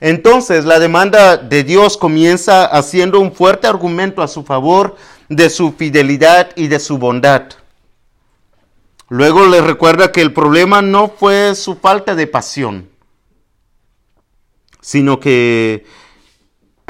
Entonces 0.00 0.64
la 0.64 0.78
demanda 0.78 1.36
de 1.36 1.62
Dios 1.62 1.98
comienza 1.98 2.64
haciendo 2.64 3.20
un 3.20 3.34
fuerte 3.34 3.66
argumento 3.66 4.22
a 4.22 4.26
su 4.26 4.42
favor 4.42 4.96
de 5.28 5.50
su 5.50 5.72
fidelidad 5.72 6.48
y 6.56 6.68
de 6.68 6.80
su 6.80 6.96
bondad. 6.96 7.42
Luego 9.10 9.44
le 9.48 9.60
recuerda 9.60 10.12
que 10.12 10.22
el 10.22 10.32
problema 10.32 10.80
no 10.80 11.08
fue 11.08 11.54
su 11.54 11.76
falta 11.76 12.14
de 12.14 12.26
pasión, 12.26 12.95
sino 14.86 15.18
que 15.18 15.84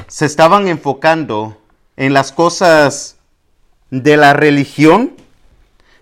se 0.07 0.27
estaban 0.27 0.69
enfocando 0.69 1.57
en 1.97 2.13
las 2.13 2.31
cosas 2.31 3.17
de 3.91 4.19
la 4.19 4.35
religión, 4.35 5.15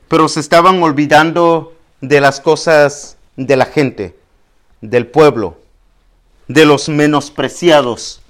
pero 0.08 0.28
se 0.28 0.40
estaban 0.40 0.82
olvidando 0.82 1.72
de 2.00 2.20
las 2.20 2.40
cosas 2.40 3.16
de 3.36 3.56
la 3.56 3.66
gente, 3.66 4.18
del 4.80 5.06
pueblo, 5.06 5.56
de 6.48 6.64
los 6.64 6.88
menospreciados. 6.88 8.20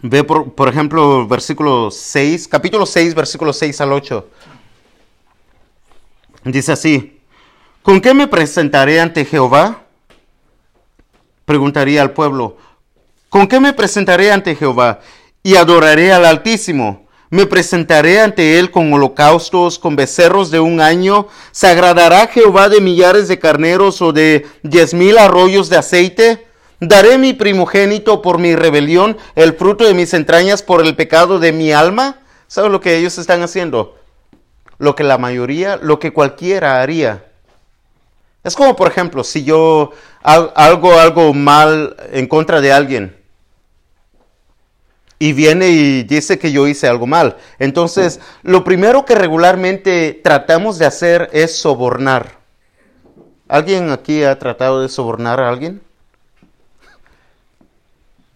Ve 0.00 0.22
por, 0.22 0.52
por, 0.52 0.68
ejemplo 0.68 1.26
versículo 1.26 1.90
6, 1.90 2.46
capítulo 2.46 2.86
6, 2.86 3.16
versículo 3.16 3.52
6 3.52 3.80
al 3.80 3.92
8. 3.94 4.28
Dice 6.44 6.70
así, 6.70 7.20
¿con 7.82 8.00
qué 8.00 8.14
me 8.14 8.28
presentaré 8.28 9.00
ante 9.00 9.24
Jehová? 9.24 9.83
Preguntaría 11.44 12.02
al 12.02 12.12
pueblo, 12.12 12.56
¿Con 13.34 13.48
qué 13.48 13.58
me 13.58 13.72
presentaré 13.72 14.30
ante 14.30 14.54
Jehová? 14.54 15.00
Y 15.42 15.56
adoraré 15.56 16.12
al 16.12 16.24
Altísimo. 16.24 17.08
Me 17.30 17.46
presentaré 17.46 18.20
ante 18.20 18.60
él 18.60 18.70
con 18.70 18.92
holocaustos, 18.92 19.80
con 19.80 19.96
becerros 19.96 20.52
de 20.52 20.60
un 20.60 20.80
año. 20.80 21.26
¿Se 21.50 21.66
agradará 21.66 22.28
Jehová 22.28 22.68
de 22.68 22.80
millares 22.80 23.26
de 23.26 23.40
carneros 23.40 24.00
o 24.02 24.12
de 24.12 24.46
diez 24.62 24.94
mil 24.94 25.18
arroyos 25.18 25.68
de 25.68 25.78
aceite? 25.78 26.46
¿Daré 26.78 27.18
mi 27.18 27.32
primogénito 27.32 28.22
por 28.22 28.38
mi 28.38 28.54
rebelión, 28.54 29.16
el 29.34 29.54
fruto 29.54 29.84
de 29.84 29.94
mis 29.94 30.14
entrañas 30.14 30.62
por 30.62 30.80
el 30.80 30.94
pecado 30.94 31.40
de 31.40 31.50
mi 31.50 31.72
alma? 31.72 32.20
¿Sabes 32.46 32.70
lo 32.70 32.80
que 32.80 32.96
ellos 32.96 33.18
están 33.18 33.42
haciendo? 33.42 33.96
Lo 34.78 34.94
que 34.94 35.02
la 35.02 35.18
mayoría, 35.18 35.76
lo 35.82 35.98
que 35.98 36.12
cualquiera 36.12 36.80
haría. 36.80 37.32
Es 38.44 38.54
como, 38.54 38.76
por 38.76 38.88
ejemplo, 38.88 39.24
si 39.24 39.42
yo 39.42 39.92
hago 40.22 41.00
algo 41.00 41.32
mal 41.32 41.96
en 42.12 42.28
contra 42.28 42.60
de 42.60 42.72
alguien 42.72 43.16
y 45.18 45.32
viene 45.32 45.68
y 45.68 46.02
dice 46.02 46.38
que 46.38 46.52
yo 46.52 46.68
hice 46.68 46.86
algo 46.86 47.06
mal. 47.06 47.38
Entonces, 47.58 48.20
lo 48.42 48.62
primero 48.62 49.06
que 49.06 49.14
regularmente 49.14 50.20
tratamos 50.22 50.78
de 50.78 50.84
hacer 50.84 51.30
es 51.32 51.56
sobornar. 51.56 52.38
¿Alguien 53.48 53.90
aquí 53.90 54.22
ha 54.24 54.38
tratado 54.38 54.82
de 54.82 54.90
sobornar 54.90 55.40
a 55.40 55.48
alguien? 55.48 55.80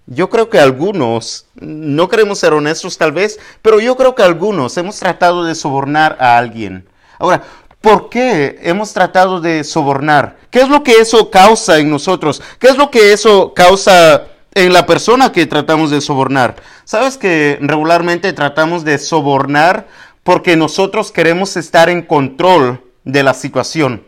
Yo 0.07 0.31
creo 0.31 0.49
que 0.49 0.59
algunos, 0.59 1.47
no 1.57 2.09
queremos 2.09 2.39
ser 2.39 2.55
honestos 2.55 2.97
tal 2.97 3.13
vez, 3.13 3.39
pero 3.61 3.79
yo 3.79 3.95
creo 3.95 4.15
que 4.15 4.23
algunos 4.23 4.75
hemos 4.79 4.99
tratado 4.99 5.45
de 5.45 5.55
sobornar 5.55 6.17
a 6.19 6.39
alguien. 6.39 6.89
Ahora, 7.19 7.43
¿por 7.89 8.11
qué 8.11 8.59
hemos 8.65 8.93
tratado 8.93 9.41
de 9.41 9.65
sobornar? 9.65 10.37
¿Qué 10.51 10.61
es 10.61 10.69
lo 10.69 10.83
que 10.83 10.93
eso 10.93 11.31
causa 11.31 11.79
en 11.79 11.89
nosotros? 11.89 12.43
¿Qué 12.59 12.67
es 12.67 12.77
lo 12.77 12.91
que 12.91 13.15
eso 13.15 13.55
causa 13.55 14.27
en 14.55 14.75
la 14.75 14.85
persona 14.85 15.33
que 15.33 15.47
tratamos 15.47 15.91
de 15.91 16.03
sobornar. 16.03 16.57
Sabes 16.85 17.17
que 17.17 17.59
regularmente 17.63 18.33
tratamos 18.35 18.85
de 18.85 18.99
sobornar 18.99 19.89
porque 20.23 20.55
nosotros 20.55 21.13
queremos 21.13 21.57
estar 21.57 21.89
en 21.89 22.03
control 22.03 22.83
de 23.05 23.23
la 23.23 23.33
situación. 23.33 24.05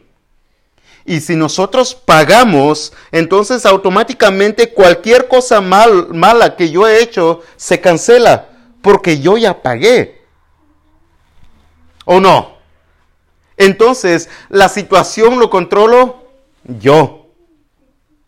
Y 1.07 1.21
si 1.21 1.35
nosotros 1.35 1.95
pagamos, 1.95 2.93
entonces 3.13 3.65
automáticamente 3.65 4.75
cualquier 4.75 5.27
cosa 5.27 5.63
mal, 5.63 6.09
mala 6.09 6.55
que 6.55 6.71
yo 6.71 6.87
he 6.87 7.03
hecho 7.03 7.41
se 7.57 7.81
cancela 7.81 8.49
porque 8.83 9.21
yo 9.21 9.39
ya 9.39 9.63
pagué. 9.63 10.21
¿O 12.05 12.21
no? 12.21 12.60
Entonces, 13.61 14.31
la 14.49 14.71
situación 14.71 15.39
lo 15.39 15.51
controlo 15.51 16.25
yo. 16.65 17.27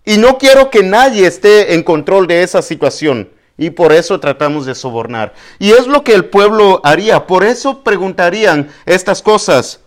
Y 0.04 0.18
no 0.18 0.36
quiero 0.36 0.68
que 0.68 0.82
nadie 0.82 1.26
esté 1.26 1.72
en 1.72 1.82
control 1.82 2.26
de 2.26 2.42
esa 2.42 2.60
situación. 2.60 3.30
Y 3.56 3.70
por 3.70 3.94
eso 3.94 4.20
tratamos 4.20 4.66
de 4.66 4.74
sobornar. 4.74 5.32
Y 5.58 5.70
es 5.70 5.86
lo 5.86 6.04
que 6.04 6.12
el 6.12 6.26
pueblo 6.26 6.82
haría. 6.84 7.26
Por 7.26 7.44
eso 7.44 7.82
preguntarían 7.82 8.70
estas 8.84 9.22
cosas. 9.22 9.80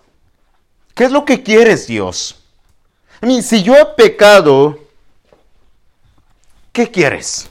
¿Qué 0.96 1.04
es 1.04 1.12
lo 1.12 1.26
que 1.26 1.44
quieres, 1.44 1.86
Dios? 1.86 2.38
A 3.22 3.42
si 3.44 3.62
yo 3.62 3.76
he 3.76 3.86
pecado, 3.86 4.80
¿qué 6.72 6.90
quieres? 6.90 7.48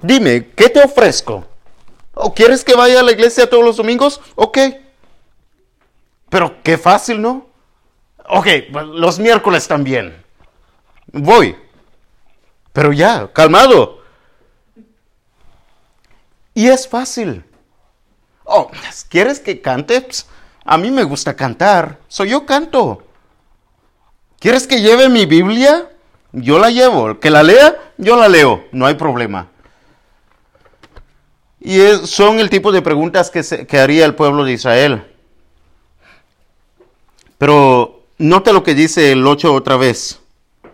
Dime, 0.00 0.48
¿qué 0.54 0.68
te 0.68 0.80
ofrezco? 0.80 1.44
¿O 2.14 2.32
quieres 2.32 2.62
que 2.62 2.74
vaya 2.76 3.00
a 3.00 3.02
la 3.02 3.10
iglesia 3.10 3.50
todos 3.50 3.64
los 3.64 3.78
domingos? 3.78 4.20
Ok. 4.36 4.58
Pero 6.30 6.62
qué 6.62 6.78
fácil, 6.78 7.20
¿no? 7.20 7.46
Ok, 8.28 8.46
pues, 8.72 8.86
los 8.86 9.18
miércoles 9.18 9.68
también. 9.68 10.24
Voy. 11.12 11.56
Pero 12.72 12.92
ya, 12.92 13.30
calmado. 13.32 14.00
Y 16.54 16.68
es 16.68 16.88
fácil. 16.88 17.44
Oh, 18.44 18.70
¿quieres 19.08 19.40
que 19.40 19.60
cante? 19.60 20.06
a 20.64 20.78
mí 20.78 20.90
me 20.90 21.02
gusta 21.02 21.34
cantar. 21.34 21.98
Soy 22.06 22.30
yo 22.30 22.46
canto. 22.46 23.02
¿Quieres 24.38 24.66
que 24.66 24.80
lleve 24.80 25.08
mi 25.08 25.26
Biblia? 25.26 25.90
Yo 26.32 26.58
la 26.58 26.70
llevo. 26.70 27.18
¿Que 27.18 27.30
la 27.30 27.42
lea? 27.42 27.76
Yo 27.98 28.16
la 28.16 28.28
leo. 28.28 28.64
No 28.70 28.86
hay 28.86 28.94
problema. 28.94 29.48
Y 31.58 31.80
son 32.04 32.38
el 32.38 32.48
tipo 32.50 32.72
de 32.72 32.82
preguntas 32.82 33.30
que, 33.30 33.66
que 33.66 33.78
haría 33.78 34.04
el 34.06 34.14
pueblo 34.14 34.44
de 34.44 34.52
Israel. 34.52 35.10
Pero 37.40 38.02
nota 38.18 38.52
lo 38.52 38.62
que 38.62 38.74
dice 38.74 39.12
el 39.12 39.26
8 39.26 39.54
otra 39.54 39.78
vez. 39.78 40.20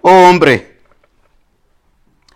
Oh 0.02 0.28
hombre, 0.28 0.80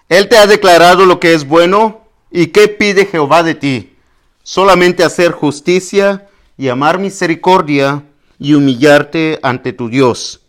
él 0.09 0.29
te 0.29 0.39
ha 0.39 0.47
declarado 0.47 1.05
lo 1.05 1.19
que 1.19 1.35
es 1.35 1.49
bueno 1.49 2.03
y 2.31 2.47
qué 2.47 2.69
pide 2.69 3.07
Jehová 3.07 3.43
de 3.43 3.57
ti. 3.57 3.97
Solamente 4.45 5.03
hacer 5.03 5.33
justicia 5.33 6.29
y 6.57 6.69
amar 6.69 7.01
misericordia 7.01 8.05
y 8.39 8.55
humillarte 8.55 9.41
ante 9.43 9.73
tu 9.73 9.89
Dios. 9.89 10.41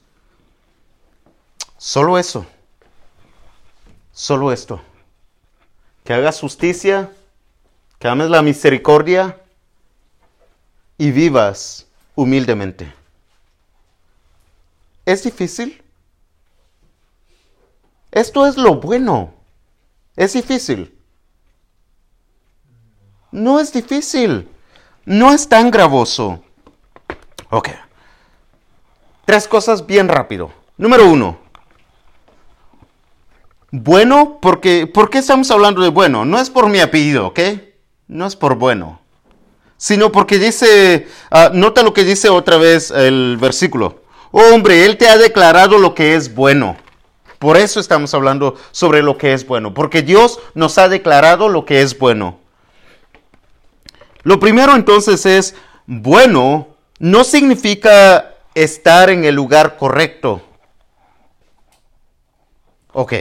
Solo 1.80 2.20
eso. 2.20 2.46
Solo 4.13 4.52
esto. 4.52 4.80
Que 6.04 6.13
hagas 6.13 6.39
justicia, 6.39 7.10
que 7.98 8.08
ames 8.08 8.30
la 8.30 8.44
misericordia 8.44 9.41
y 11.00 11.10
vivas 11.10 11.88
humildemente. 12.13 13.01
¿Es 15.12 15.24
difícil? 15.24 15.84
Esto 18.12 18.47
es 18.47 18.56
lo 18.56 18.76
bueno. 18.76 19.34
¿Es 20.15 20.32
difícil? 20.32 20.97
No 23.30 23.60
es 23.60 23.74
difícil. 23.74 24.47
No 25.04 25.34
es 25.34 25.50
tan 25.50 25.69
gravoso. 25.69 26.41
Ok. 27.50 27.67
Tres 29.26 29.50
cosas 29.50 29.86
bien 29.86 30.08
rápido. 30.08 30.54
Número 30.78 31.10
uno. 31.10 31.39
Bueno, 33.69 34.39
porque, 34.41 34.88
¿por 34.88 35.10
qué 35.10 35.17
estamos 35.17 35.52
hablando 35.52 35.82
de 35.82 35.89
bueno? 35.89 36.24
No 36.24 36.39
es 36.39 36.50
por 36.50 36.69
mi 36.69 36.80
apellido, 36.80 37.28
¿ok? 37.28 37.39
No 38.08 38.26
es 38.26 38.38
por 38.38 38.56
bueno. 38.56 39.02
Sino 39.76 40.13
porque 40.13 40.39
dice, 40.39 41.10
uh, 41.32 41.54
nota 41.54 41.84
lo 41.84 41.93
que 41.93 42.06
dice 42.06 42.30
otra 42.30 42.56
vez 42.56 42.91
el 42.91 43.36
versículo. 43.41 44.01
Oh, 44.32 44.54
hombre, 44.54 44.86
Él 44.86 44.98
te 44.98 45.08
ha 45.08 45.17
declarado 45.17 45.78
lo 45.78 45.94
que 45.94 46.15
es 46.15 46.34
bueno. 46.34 46.78
Por 47.39 47.58
eso 47.58 47.80
estamos 47.80 48.13
hablando 48.13 48.56
sobre 48.72 49.02
lo 49.02 49.17
que 49.17 49.34
es 49.34 49.46
bueno, 49.46 49.74
porque 49.74 50.02
Dios 50.02 50.39
nos 50.54 50.78
ha 50.78 50.89
declarado 50.89 51.50
lo 51.50 51.65
que 51.65 51.82
es 51.82 51.98
bueno. 51.98 52.39
Lo 54.24 54.39
primero 54.39 54.76
entonces 54.76 55.26
es, 55.26 55.56
bueno 55.88 56.67
no 57.02 57.24
significa 57.24 58.36
estar 58.54 59.10
en 59.10 59.26
el 59.26 59.34
lugar 59.34 59.76
correcto. 59.76 60.39
Ok, 62.94 63.13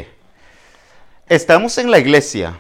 estamos 1.27 1.79
en 1.79 1.91
la 1.91 1.99
iglesia. 1.99 2.59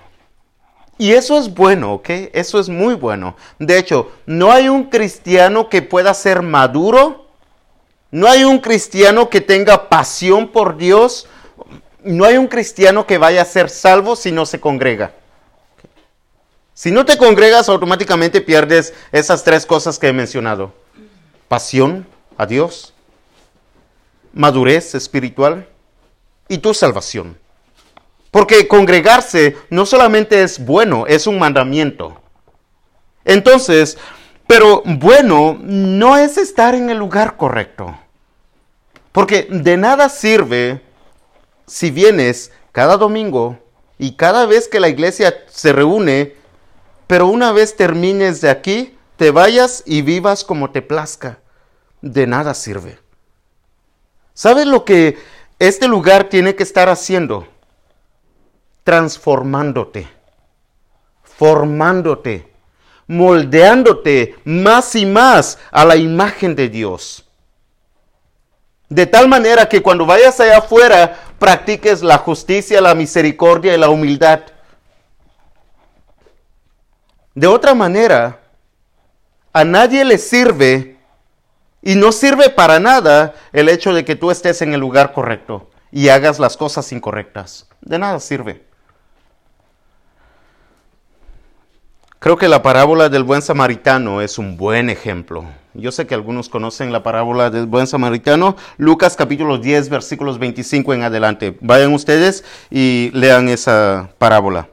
Y 0.97 1.13
eso 1.13 1.39
es 1.39 1.53
bueno, 1.53 1.93
¿ok? 1.93 2.09
Eso 2.33 2.59
es 2.59 2.71
muy 2.71 2.95
bueno. 2.95 3.37
De 3.59 3.79
hecho, 3.79 4.11
no 4.25 4.51
hay 4.51 4.71
un 4.71 4.85
cristiano 4.85 5.69
que 5.69 5.83
pueda 5.83 6.15
ser 6.15 6.41
maduro. 6.41 7.20
No 8.11 8.29
hay 8.29 8.45
un 8.45 8.59
cristiano 8.59 9.31
que 9.31 9.41
tenga 9.41 9.89
pasión 9.89 10.49
por 10.49 10.77
Dios 10.77 11.29
no 12.05 12.25
hay 12.25 12.37
un 12.37 12.47
cristiano 12.47 13.07
que 13.07 13.19
vaya 13.19 13.43
a 13.43 13.47
ser 13.47 13.69
salvo 13.69 14.17
si 14.17 14.33
no 14.33 14.47
se 14.47 14.61
congrega. 14.61 15.13
Si 16.75 16.91
no 16.91 17.05
te 17.05 17.19
congregas, 17.19 17.69
automáticamente 17.69 18.41
pierdes 18.41 18.95
esas 19.13 19.45
tres 19.45 19.67
cosas 19.67 19.99
que 19.99 20.09
he 20.09 20.13
mencionado. 20.13 20.73
Pasión 21.49 22.07
a 22.39 22.47
Dios, 22.47 22.95
madurez 24.33 24.95
espiritual 24.95 25.69
y 26.49 26.59
tu 26.59 26.73
salvación. 26.73 27.37
Porque 28.31 28.67
congregarse 28.67 29.57
no 29.69 29.85
solamente 29.85 30.43
es 30.43 30.65
bueno, 30.65 31.07
es 31.07 31.27
un 31.27 31.39
mandamiento. 31.39 32.23
Entonces, 33.25 33.99
pero 34.51 34.83
bueno 34.85 35.57
no 35.63 36.17
es 36.17 36.37
estar 36.37 36.75
en 36.75 36.91
el 36.91 36.99
lugar 36.99 37.37
correcto. 37.37 37.97
Porque 39.13 39.47
de 39.49 39.77
nada 39.77 40.09
sirve 40.09 40.83
si 41.69 41.93
vienes 41.93 42.51
cada 42.73 42.97
domingo 42.97 43.61
y 43.97 44.17
cada 44.17 44.47
vez 44.47 44.67
que 44.67 44.81
la 44.81 44.89
iglesia 44.89 45.45
se 45.47 45.73
reúne, 45.73 46.35
pero 47.07 47.29
una 47.29 47.53
vez 47.53 47.77
termines 47.77 48.41
de 48.41 48.51
aquí, 48.51 48.99
te 49.17 49.31
vayas 49.31 49.85
y 49.87 50.03
vivas 50.03 50.43
como 50.43 50.73
te 50.73 50.83
plazca. 50.83 51.39
De 52.01 52.27
nada 52.27 52.53
sirve. 52.55 52.99
¿Sabes 54.35 54.67
lo 54.67 54.85
que 54.85 55.17
este 55.61 55.87
lugar 55.87 56.25
tiene 56.25 56.57
que 56.57 56.65
estar 56.65 56.89
haciendo? 56.89 57.47
Transformándote, 58.83 60.09
formándote, 61.23 62.50
moldeándote 63.11 64.37
más 64.45 64.95
y 64.95 65.05
más 65.05 65.59
a 65.73 65.85
la 65.85 65.97
imagen 65.97 66.55
de 66.55 66.69
Dios. 66.69 67.27
De 68.89 69.05
tal 69.05 69.27
manera 69.27 69.69
que 69.69 69.83
cuando 69.83 70.07
vayas 70.07 70.39
allá 70.39 70.59
afuera 70.59 71.19
practiques 71.41 72.03
la 72.03 72.19
justicia, 72.19 72.81
la 72.81 72.95
misericordia 72.95 73.75
y 73.75 73.79
la 73.79 73.89
humildad. 73.89 74.43
De 77.35 77.49
otra 77.49 77.75
manera, 77.75 78.39
a 79.53 79.65
nadie 79.65 80.05
le 80.05 80.17
sirve 80.17 80.97
y 81.83 81.97
no 81.97 82.13
sirve 82.13 82.49
para 82.49 82.79
nada 82.79 83.35
el 83.53 83.69
hecho 83.69 83.93
de 83.93 84.05
que 84.05 84.15
tú 84.15 84.31
estés 84.31 84.63
en 84.63 84.73
el 84.73 84.79
lugar 84.79 85.13
correcto 85.13 85.69
y 85.91 86.11
hagas 86.11 86.39
las 86.39 86.57
cosas 86.57 86.93
incorrectas. 86.93 87.67
De 87.81 87.99
nada 87.99 88.21
sirve. 88.21 88.70
Creo 92.21 92.37
que 92.37 92.49
la 92.49 92.63
parábola 92.63 93.09
del 93.09 93.25
buen 93.25 93.41
samaritano 93.41 94.21
es 94.21 94.37
un 94.37 94.59
buen 94.59 94.91
ejemplo. 94.91 95.47
Yo 95.73 95.91
sé 95.91 96.07
que 96.07 96.15
algunos 96.15 96.51
conocen 96.51 96.93
la 96.93 97.03
parábola 97.03 97.49
del 97.49 97.65
buen 97.65 97.87
samaritano. 97.87 98.57
Lucas 98.77 99.17
capítulo 99.17 99.57
10 99.57 99.89
versículos 99.89 100.39
25 100.39 100.93
en 100.93 101.03
adelante. 101.03 101.57
Vayan 101.63 101.95
ustedes 101.95 102.45
y 102.71 103.11
lean 103.15 103.49
esa 103.49 104.11
parábola. 104.19 104.69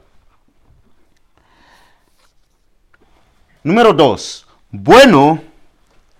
Número 3.62 3.94
2. 3.94 4.46
Bueno 4.70 5.40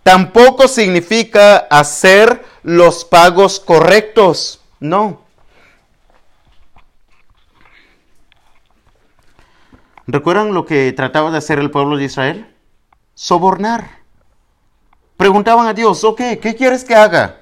tampoco 0.03 0.67
significa 0.67 1.59
hacer 1.59 2.43
los 2.62 3.05
pagos 3.05 3.61
correctos. 3.61 4.61
No. 4.81 5.28
¿Recuerdan 10.09 10.55
lo 10.55 10.64
que 10.64 10.90
trataba 10.94 11.31
de 11.31 11.37
hacer 11.37 11.59
el 11.59 11.71
pueblo 11.71 11.99
de 11.99 12.05
Israel? 12.05 12.57
Sobornar. 13.14 13.99
Preguntaban 15.18 15.66
a 15.66 15.75
Dios, 15.75 16.03
ok, 16.03 16.18
¿qué 16.40 16.57
quieres 16.57 16.83
que 16.83 16.94
haga? 16.94 17.40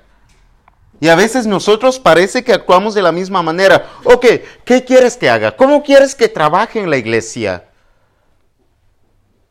Y 0.98 1.06
a 1.06 1.14
veces 1.14 1.46
nosotros 1.46 2.00
parece 2.00 2.42
que 2.42 2.52
actuamos 2.52 2.94
de 2.94 3.02
la 3.02 3.12
misma 3.12 3.40
manera. 3.40 3.88
Ok, 4.02 4.26
¿qué 4.64 4.84
quieres 4.84 5.16
que 5.16 5.30
haga? 5.30 5.56
¿Cómo 5.56 5.84
quieres 5.84 6.16
que 6.16 6.28
trabaje 6.28 6.80
en 6.80 6.90
la 6.90 6.96
iglesia? 6.96 7.68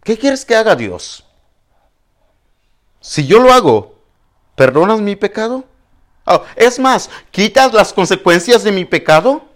¿Qué 0.04 0.18
quieres 0.18 0.44
que 0.44 0.58
haga 0.58 0.76
Dios? 0.76 1.26
Si 3.00 3.26
yo 3.26 3.40
lo 3.40 3.54
hago, 3.54 3.96
¿perdonas 4.56 5.00
mi 5.00 5.16
pecado? 5.16 5.64
Oh, 6.26 6.42
es 6.58 6.80
más, 6.80 7.10
¿quitas 7.32 7.72
las 7.72 7.94
consecuencias 7.94 8.62
de 8.66 8.74
mi 8.74 8.84
pecado? 8.84 9.55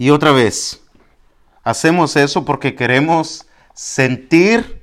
Y 0.00 0.08
otra 0.08 0.32
vez, 0.32 0.80
hacemos 1.62 2.16
eso 2.16 2.46
porque 2.46 2.74
queremos 2.74 3.44
sentir 3.74 4.82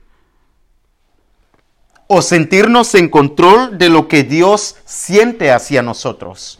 o 2.06 2.22
sentirnos 2.22 2.94
en 2.94 3.10
control 3.10 3.80
de 3.80 3.90
lo 3.90 4.08
que 4.08 4.22
Dios 4.22 4.76
siente 4.86 5.52
hacia 5.52 5.82
nosotros. 5.82 6.60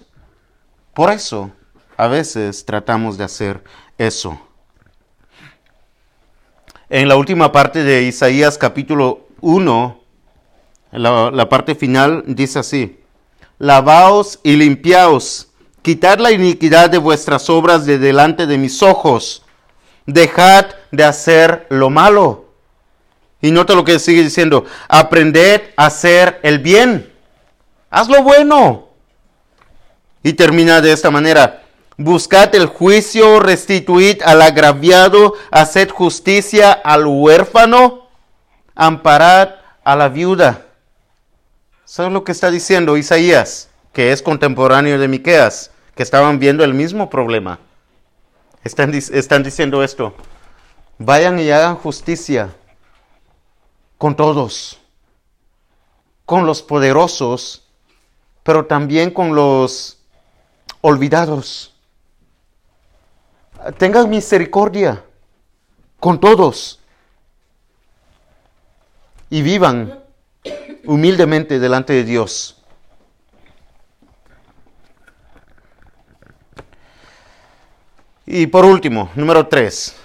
Por 0.96 1.12
eso, 1.12 1.52
a 1.98 2.08
veces 2.08 2.66
tratamos 2.66 3.16
de 3.20 3.26
hacer 3.26 3.64
eso. 4.00 4.42
En 6.90 7.10
la 7.10 7.16
última 7.16 7.52
parte 7.52 7.84
de 7.84 8.06
Isaías 8.06 8.58
capítulo 8.58 9.28
1, 9.42 10.02
la, 10.94 11.30
la 11.30 11.48
parte 11.48 11.76
final 11.76 12.24
dice 12.26 12.58
así, 12.58 13.00
lavaos 13.60 14.40
y 14.42 14.56
limpiaos 14.56 15.47
Quitad 15.88 16.20
la 16.20 16.34
iniquidad 16.34 16.90
de 16.90 16.98
vuestras 16.98 17.50
obras 17.50 17.86
de 17.86 17.98
delante 17.98 18.46
de 18.46 18.58
mis 18.58 18.84
ojos. 18.84 19.44
Dejad 20.06 20.66
de 20.92 21.06
hacer 21.06 21.66
lo 21.70 21.90
malo. 21.90 22.48
Y 23.42 23.52
nota 23.52 23.74
lo 23.74 23.86
que 23.86 23.98
sigue 23.98 24.22
diciendo. 24.22 24.66
Aprended 24.90 25.62
a 25.78 25.86
hacer 25.86 26.42
el 26.44 26.60
bien. 26.60 27.10
Haz 27.90 28.10
lo 28.10 28.22
bueno. 28.22 28.90
Y 30.24 30.34
termina 30.34 30.82
de 30.82 30.92
esta 30.92 31.10
manera. 31.10 31.64
Buscad 31.96 32.54
el 32.54 32.66
juicio, 32.66 33.40
restituid 33.40 34.22
al 34.24 34.42
agraviado, 34.42 35.36
haced 35.52 35.90
justicia 35.92 36.74
al 36.74 37.06
huérfano, 37.06 38.10
amparad 38.76 39.52
a 39.86 39.96
la 39.96 40.10
viuda. 40.10 40.66
¿Sabes 41.86 42.12
lo 42.12 42.26
que 42.26 42.34
está 42.34 42.52
diciendo 42.52 42.98
Isaías? 42.98 43.70
Que 43.94 44.12
es 44.12 44.22
contemporáneo 44.22 45.00
de 45.00 45.08
Miqueas 45.08 45.72
que 45.98 46.04
estaban 46.04 46.38
viendo 46.38 46.64
el 46.64 46.76
mismo 46.76 47.10
problema. 47.10 47.60
Están, 48.64 48.94
están 48.94 49.42
diciendo 49.42 49.84
esto, 49.84 50.14
vayan 51.00 51.40
y 51.40 51.50
hagan 51.50 51.76
justicia 51.76 52.54
con 53.98 54.16
todos, 54.16 54.80
con 56.24 56.46
los 56.46 56.62
poderosos, 56.62 57.68
pero 58.44 58.68
también 58.68 59.10
con 59.10 59.34
los 59.34 59.98
olvidados. 60.82 61.74
Tengan 63.80 64.08
misericordia 64.08 65.04
con 66.00 66.20
todos 66.20 66.80
y 69.32 69.42
vivan 69.42 70.00
humildemente 70.86 71.58
delante 71.58 71.94
de 71.94 72.04
Dios. 72.04 72.57
Y 78.30 78.46
por 78.48 78.66
último, 78.66 79.10
número 79.16 79.48
tres. 79.48 79.96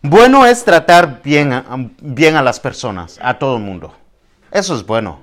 Bueno 0.00 0.46
es 0.46 0.64
tratar 0.64 1.20
bien 1.20 1.52
a, 1.52 1.64
bien 2.00 2.36
a 2.36 2.42
las 2.42 2.60
personas, 2.60 3.18
a 3.20 3.36
todo 3.36 3.56
el 3.56 3.62
mundo. 3.64 3.92
Eso 4.52 4.76
es 4.76 4.86
bueno. 4.86 5.18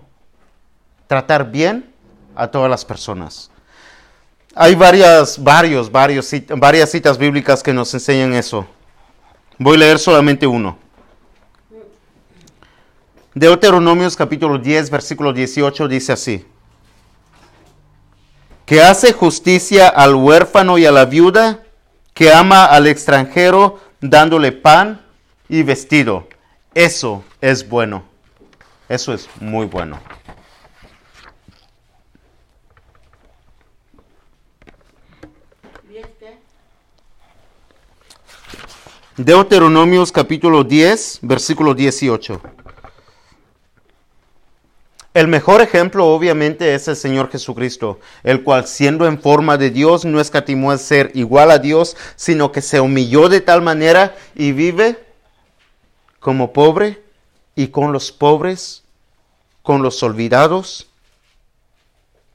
Tratar 1.07 1.49
bien 1.49 1.93
a 2.35 2.47
todas 2.47 2.69
las 2.69 2.83
personas. 2.83 3.49
Hay 4.53 4.75
varias, 4.75 5.41
varios, 5.41 5.89
varios, 5.89 6.29
varias 6.57 6.91
citas 6.91 7.17
bíblicas 7.17 7.63
que 7.63 7.73
nos 7.73 7.93
enseñan 7.93 8.33
eso. 8.33 8.67
Voy 9.57 9.77
a 9.77 9.79
leer 9.79 9.99
solamente 9.99 10.45
uno. 10.45 10.77
Deuteronomios 13.33 14.17
capítulo 14.17 14.57
10, 14.57 14.89
versículo 14.89 15.31
18 15.31 15.87
dice 15.87 16.11
así 16.11 16.45
que 18.69 18.83
hace 18.83 19.13
justicia 19.13 19.87
al 19.87 20.13
huérfano 20.13 20.77
y 20.77 20.85
a 20.85 20.91
la 20.91 21.05
viuda, 21.05 21.63
que 22.13 22.31
ama 22.31 22.65
al 22.65 22.85
extranjero 22.85 23.79
dándole 23.99 24.51
pan 24.51 25.01
y 25.47 25.63
vestido. 25.63 26.27
Eso 26.75 27.23
es 27.41 27.67
bueno. 27.67 28.03
Eso 28.87 29.11
es 29.11 29.27
muy 29.41 29.65
bueno. 29.65 29.99
Deuteronomios 39.17 40.11
capítulo 40.11 40.63
10, 40.63 41.21
versículo 41.23 41.73
18. 41.73 42.39
El 45.19 45.27
mejor 45.27 45.59
ejemplo 45.59 46.07
obviamente 46.07 46.73
es 46.73 46.87
el 46.87 46.95
Señor 46.95 47.29
Jesucristo, 47.29 47.99
el 48.23 48.41
cual 48.41 48.67
siendo 48.67 49.05
en 49.05 49.19
forma 49.19 49.57
de 49.57 49.69
Dios 49.69 50.05
no 50.05 50.21
escatimó 50.21 50.71
el 50.71 50.79
ser 50.79 51.11
igual 51.13 51.51
a 51.51 51.59
Dios, 51.59 51.97
sino 52.15 52.53
que 52.53 52.61
se 52.61 52.79
humilló 52.79 53.27
de 53.27 53.41
tal 53.41 53.61
manera 53.61 54.15
y 54.33 54.53
vive 54.53 54.97
como 56.21 56.53
pobre 56.53 57.03
y 57.53 57.67
con 57.67 57.91
los 57.91 58.13
pobres, 58.13 58.83
con 59.61 59.81
los 59.81 60.01
olvidados. 60.03 60.87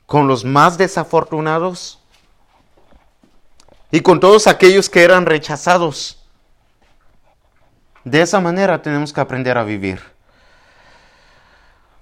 con 0.05 0.29
los 0.29 0.45
más 0.45 0.77
desafortunados 0.77 1.99
y 3.91 4.01
con 4.03 4.21
todos 4.21 4.47
aquellos 4.47 4.91
que 4.91 5.03
eran 5.03 5.25
rechazados. 5.25 6.23
De 8.05 8.21
esa 8.21 8.41
manera 8.41 8.83
tenemos 8.83 9.11
que 9.15 9.23
aprender 9.23 9.57
a 9.57 9.65
vivir. 9.65 10.03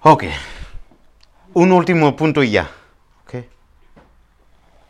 Ok, 0.01 0.25
un 1.55 1.73
último 1.73 2.17
punto 2.17 2.43
y 2.43 2.51
ya. 2.51 2.71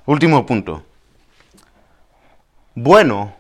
Último 0.05 0.45
punto. 0.45 0.83
Bueno, 2.75 3.33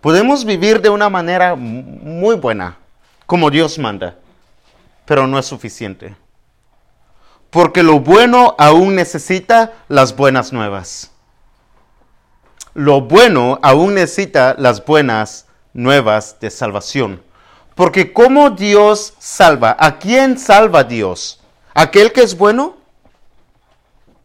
podemos 0.00 0.44
vivir 0.44 0.80
de 0.80 0.88
una 0.88 1.10
manera 1.10 1.54
muy 1.56 2.36
buena, 2.36 2.78
como 3.26 3.50
Dios 3.50 3.78
manda, 3.78 4.16
pero 5.04 5.26
no 5.26 5.38
es 5.38 5.44
suficiente. 5.44 6.16
Porque 7.50 7.82
lo 7.82 8.00
bueno 8.00 8.54
aún 8.58 8.94
necesita 8.94 9.74
las 9.88 10.16
buenas 10.16 10.54
nuevas. 10.54 11.10
Lo 12.72 13.02
bueno 13.02 13.58
aún 13.62 13.94
necesita 13.94 14.54
las 14.56 14.84
buenas 14.84 15.46
nuevas 15.74 16.40
de 16.40 16.50
salvación. 16.50 17.22
Porque 17.78 18.12
¿cómo 18.12 18.50
Dios 18.50 19.14
salva? 19.20 19.76
¿A 19.78 20.00
quién 20.00 20.36
salva 20.36 20.82
Dios? 20.82 21.38
¿Aquel 21.72 22.10
que 22.10 22.22
es 22.22 22.36
bueno? 22.36 22.76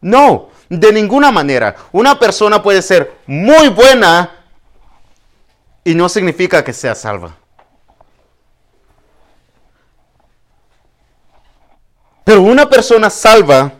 No, 0.02 0.50
de 0.70 0.92
ninguna 0.92 1.30
manera. 1.32 1.76
Una 1.92 2.18
persona 2.18 2.64
puede 2.64 2.82
ser 2.82 3.16
muy 3.28 3.70
buena 3.70 4.44
y 5.84 5.94
no 5.94 6.10
significa 6.10 6.64
que 6.64 6.74
sea 6.74 6.96
salva. 6.96 7.38
Pero 12.24 12.42
una 12.42 12.68
persona 12.68 13.12
salva 13.12 13.72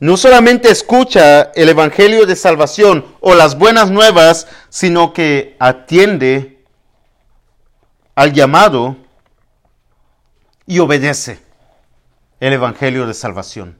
no 0.00 0.16
solamente 0.16 0.70
escucha 0.70 1.52
el 1.54 1.68
Evangelio 1.68 2.24
de 2.24 2.36
Salvación 2.36 3.04
o 3.20 3.34
las 3.34 3.58
buenas 3.58 3.90
nuevas, 3.90 4.46
sino 4.70 5.12
que 5.12 5.56
atiende 5.58 6.53
al 8.14 8.32
llamado 8.32 8.96
y 10.66 10.78
obedece 10.78 11.40
el 12.40 12.52
Evangelio 12.52 13.06
de 13.06 13.14
Salvación. 13.14 13.76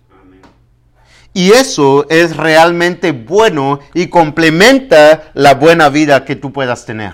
Y 1.32 1.50
eso 1.50 2.06
es 2.08 2.36
realmente 2.36 3.10
bueno 3.10 3.80
y 3.92 4.06
complementa 4.06 5.32
la 5.34 5.54
buena 5.54 5.88
vida 5.88 6.24
que 6.24 6.36
tú 6.36 6.52
puedas 6.52 6.86
tener. 6.86 7.12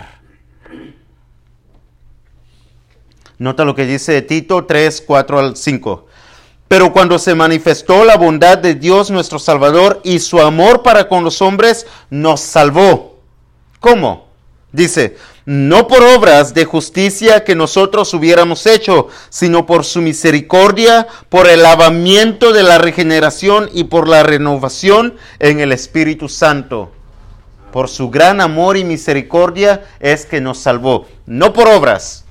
Nota 3.39 3.65
lo 3.65 3.75
que 3.75 3.87
dice 3.87 4.21
Tito 4.21 4.67
3, 4.67 5.03
4 5.07 5.39
al 5.39 5.57
5. 5.57 6.07
Pero 6.69 6.93
cuando 6.93 7.19
se 7.19 7.35
manifestó 7.35 8.05
la 8.05 8.19
bondad 8.19 8.59
de 8.59 8.75
Dios 8.75 9.11
nuestro 9.11 9.39
Salvador 9.39 10.03
y 10.05 10.19
su 10.19 10.39
amor 10.39 10.83
para 10.83 11.09
con 11.09 11.25
los 11.25 11.41
hombres, 11.41 11.87
nos 12.11 12.43
salvó. 12.43 13.19
¿Cómo? 13.81 14.29
Dice, 14.71 15.17
no 15.51 15.89
por 15.89 16.05
obras 16.05 16.55
de 16.55 16.65
justicia 16.65 17.43
que 17.43 17.57
nosotros 17.57 18.15
hubiéramos 18.15 18.67
hecho, 18.67 19.09
sino 19.31 19.67
por 19.67 19.85
su 19.85 20.01
misericordia, 20.01 21.09
por 21.29 21.49
el 21.49 21.65
lavamiento 21.65 22.53
de 22.53 22.63
la 22.63 22.79
regeneración 22.79 23.69
y 23.73 23.83
por 23.83 24.07
la 24.07 24.23
renovación 24.23 25.17
en 25.41 25.59
el 25.59 25.73
Espíritu 25.73 26.29
Santo. 26.29 26.93
Por 27.73 27.89
su 27.89 28.11
gran 28.11 28.41
amor 28.41 28.77
y 28.77 28.85
misericordia 28.85 29.83
es 29.99 30.25
que 30.25 30.41
nos 30.41 30.59
salvó, 30.59 31.09
no 31.27 31.53
por 31.53 31.67
obras, 31.67 32.25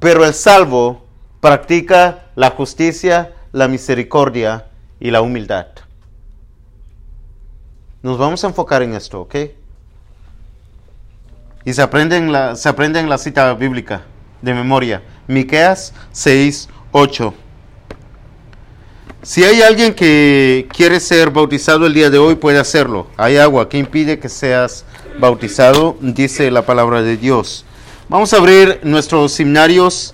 pero 0.00 0.24
el 0.24 0.34
salvo 0.34 1.04
practica 1.40 2.24
la 2.34 2.50
justicia, 2.50 3.32
la 3.52 3.68
misericordia 3.68 4.66
y 4.98 5.12
la 5.12 5.20
humildad. 5.20 5.68
Nos 8.02 8.18
vamos 8.18 8.42
a 8.42 8.48
enfocar 8.48 8.82
en 8.82 8.94
esto, 8.94 9.20
¿ok? 9.20 9.36
Y 11.64 11.72
se 11.72 11.82
aprende 11.82 12.16
en 12.16 12.30
la, 12.32 12.56
se 12.56 12.68
aprende 12.68 13.00
en 13.00 13.08
la 13.08 13.18
cita 13.18 13.52
bíblica 13.54 14.02
de 14.42 14.52
memoria. 14.52 15.02
Miqueas 15.26 15.94
6, 16.12 16.68
8. 16.92 17.34
Si 19.22 19.42
hay 19.42 19.62
alguien 19.62 19.94
que 19.94 20.68
quiere 20.70 21.00
ser 21.00 21.30
bautizado 21.30 21.86
el 21.86 21.94
día 21.94 22.10
de 22.10 22.18
hoy, 22.18 22.34
puede 22.34 22.58
hacerlo. 22.58 23.06
Hay 23.16 23.38
agua 23.38 23.70
que 23.70 23.78
impide 23.78 24.18
que 24.18 24.28
seas 24.28 24.84
bautizado, 25.18 25.96
dice 26.00 26.50
la 26.50 26.66
palabra 26.66 27.00
de 27.00 27.16
Dios. 27.16 27.64
Vamos 28.10 28.34
a 28.34 28.36
abrir 28.36 28.80
nuestros 28.82 29.32
seminarios 29.32 30.12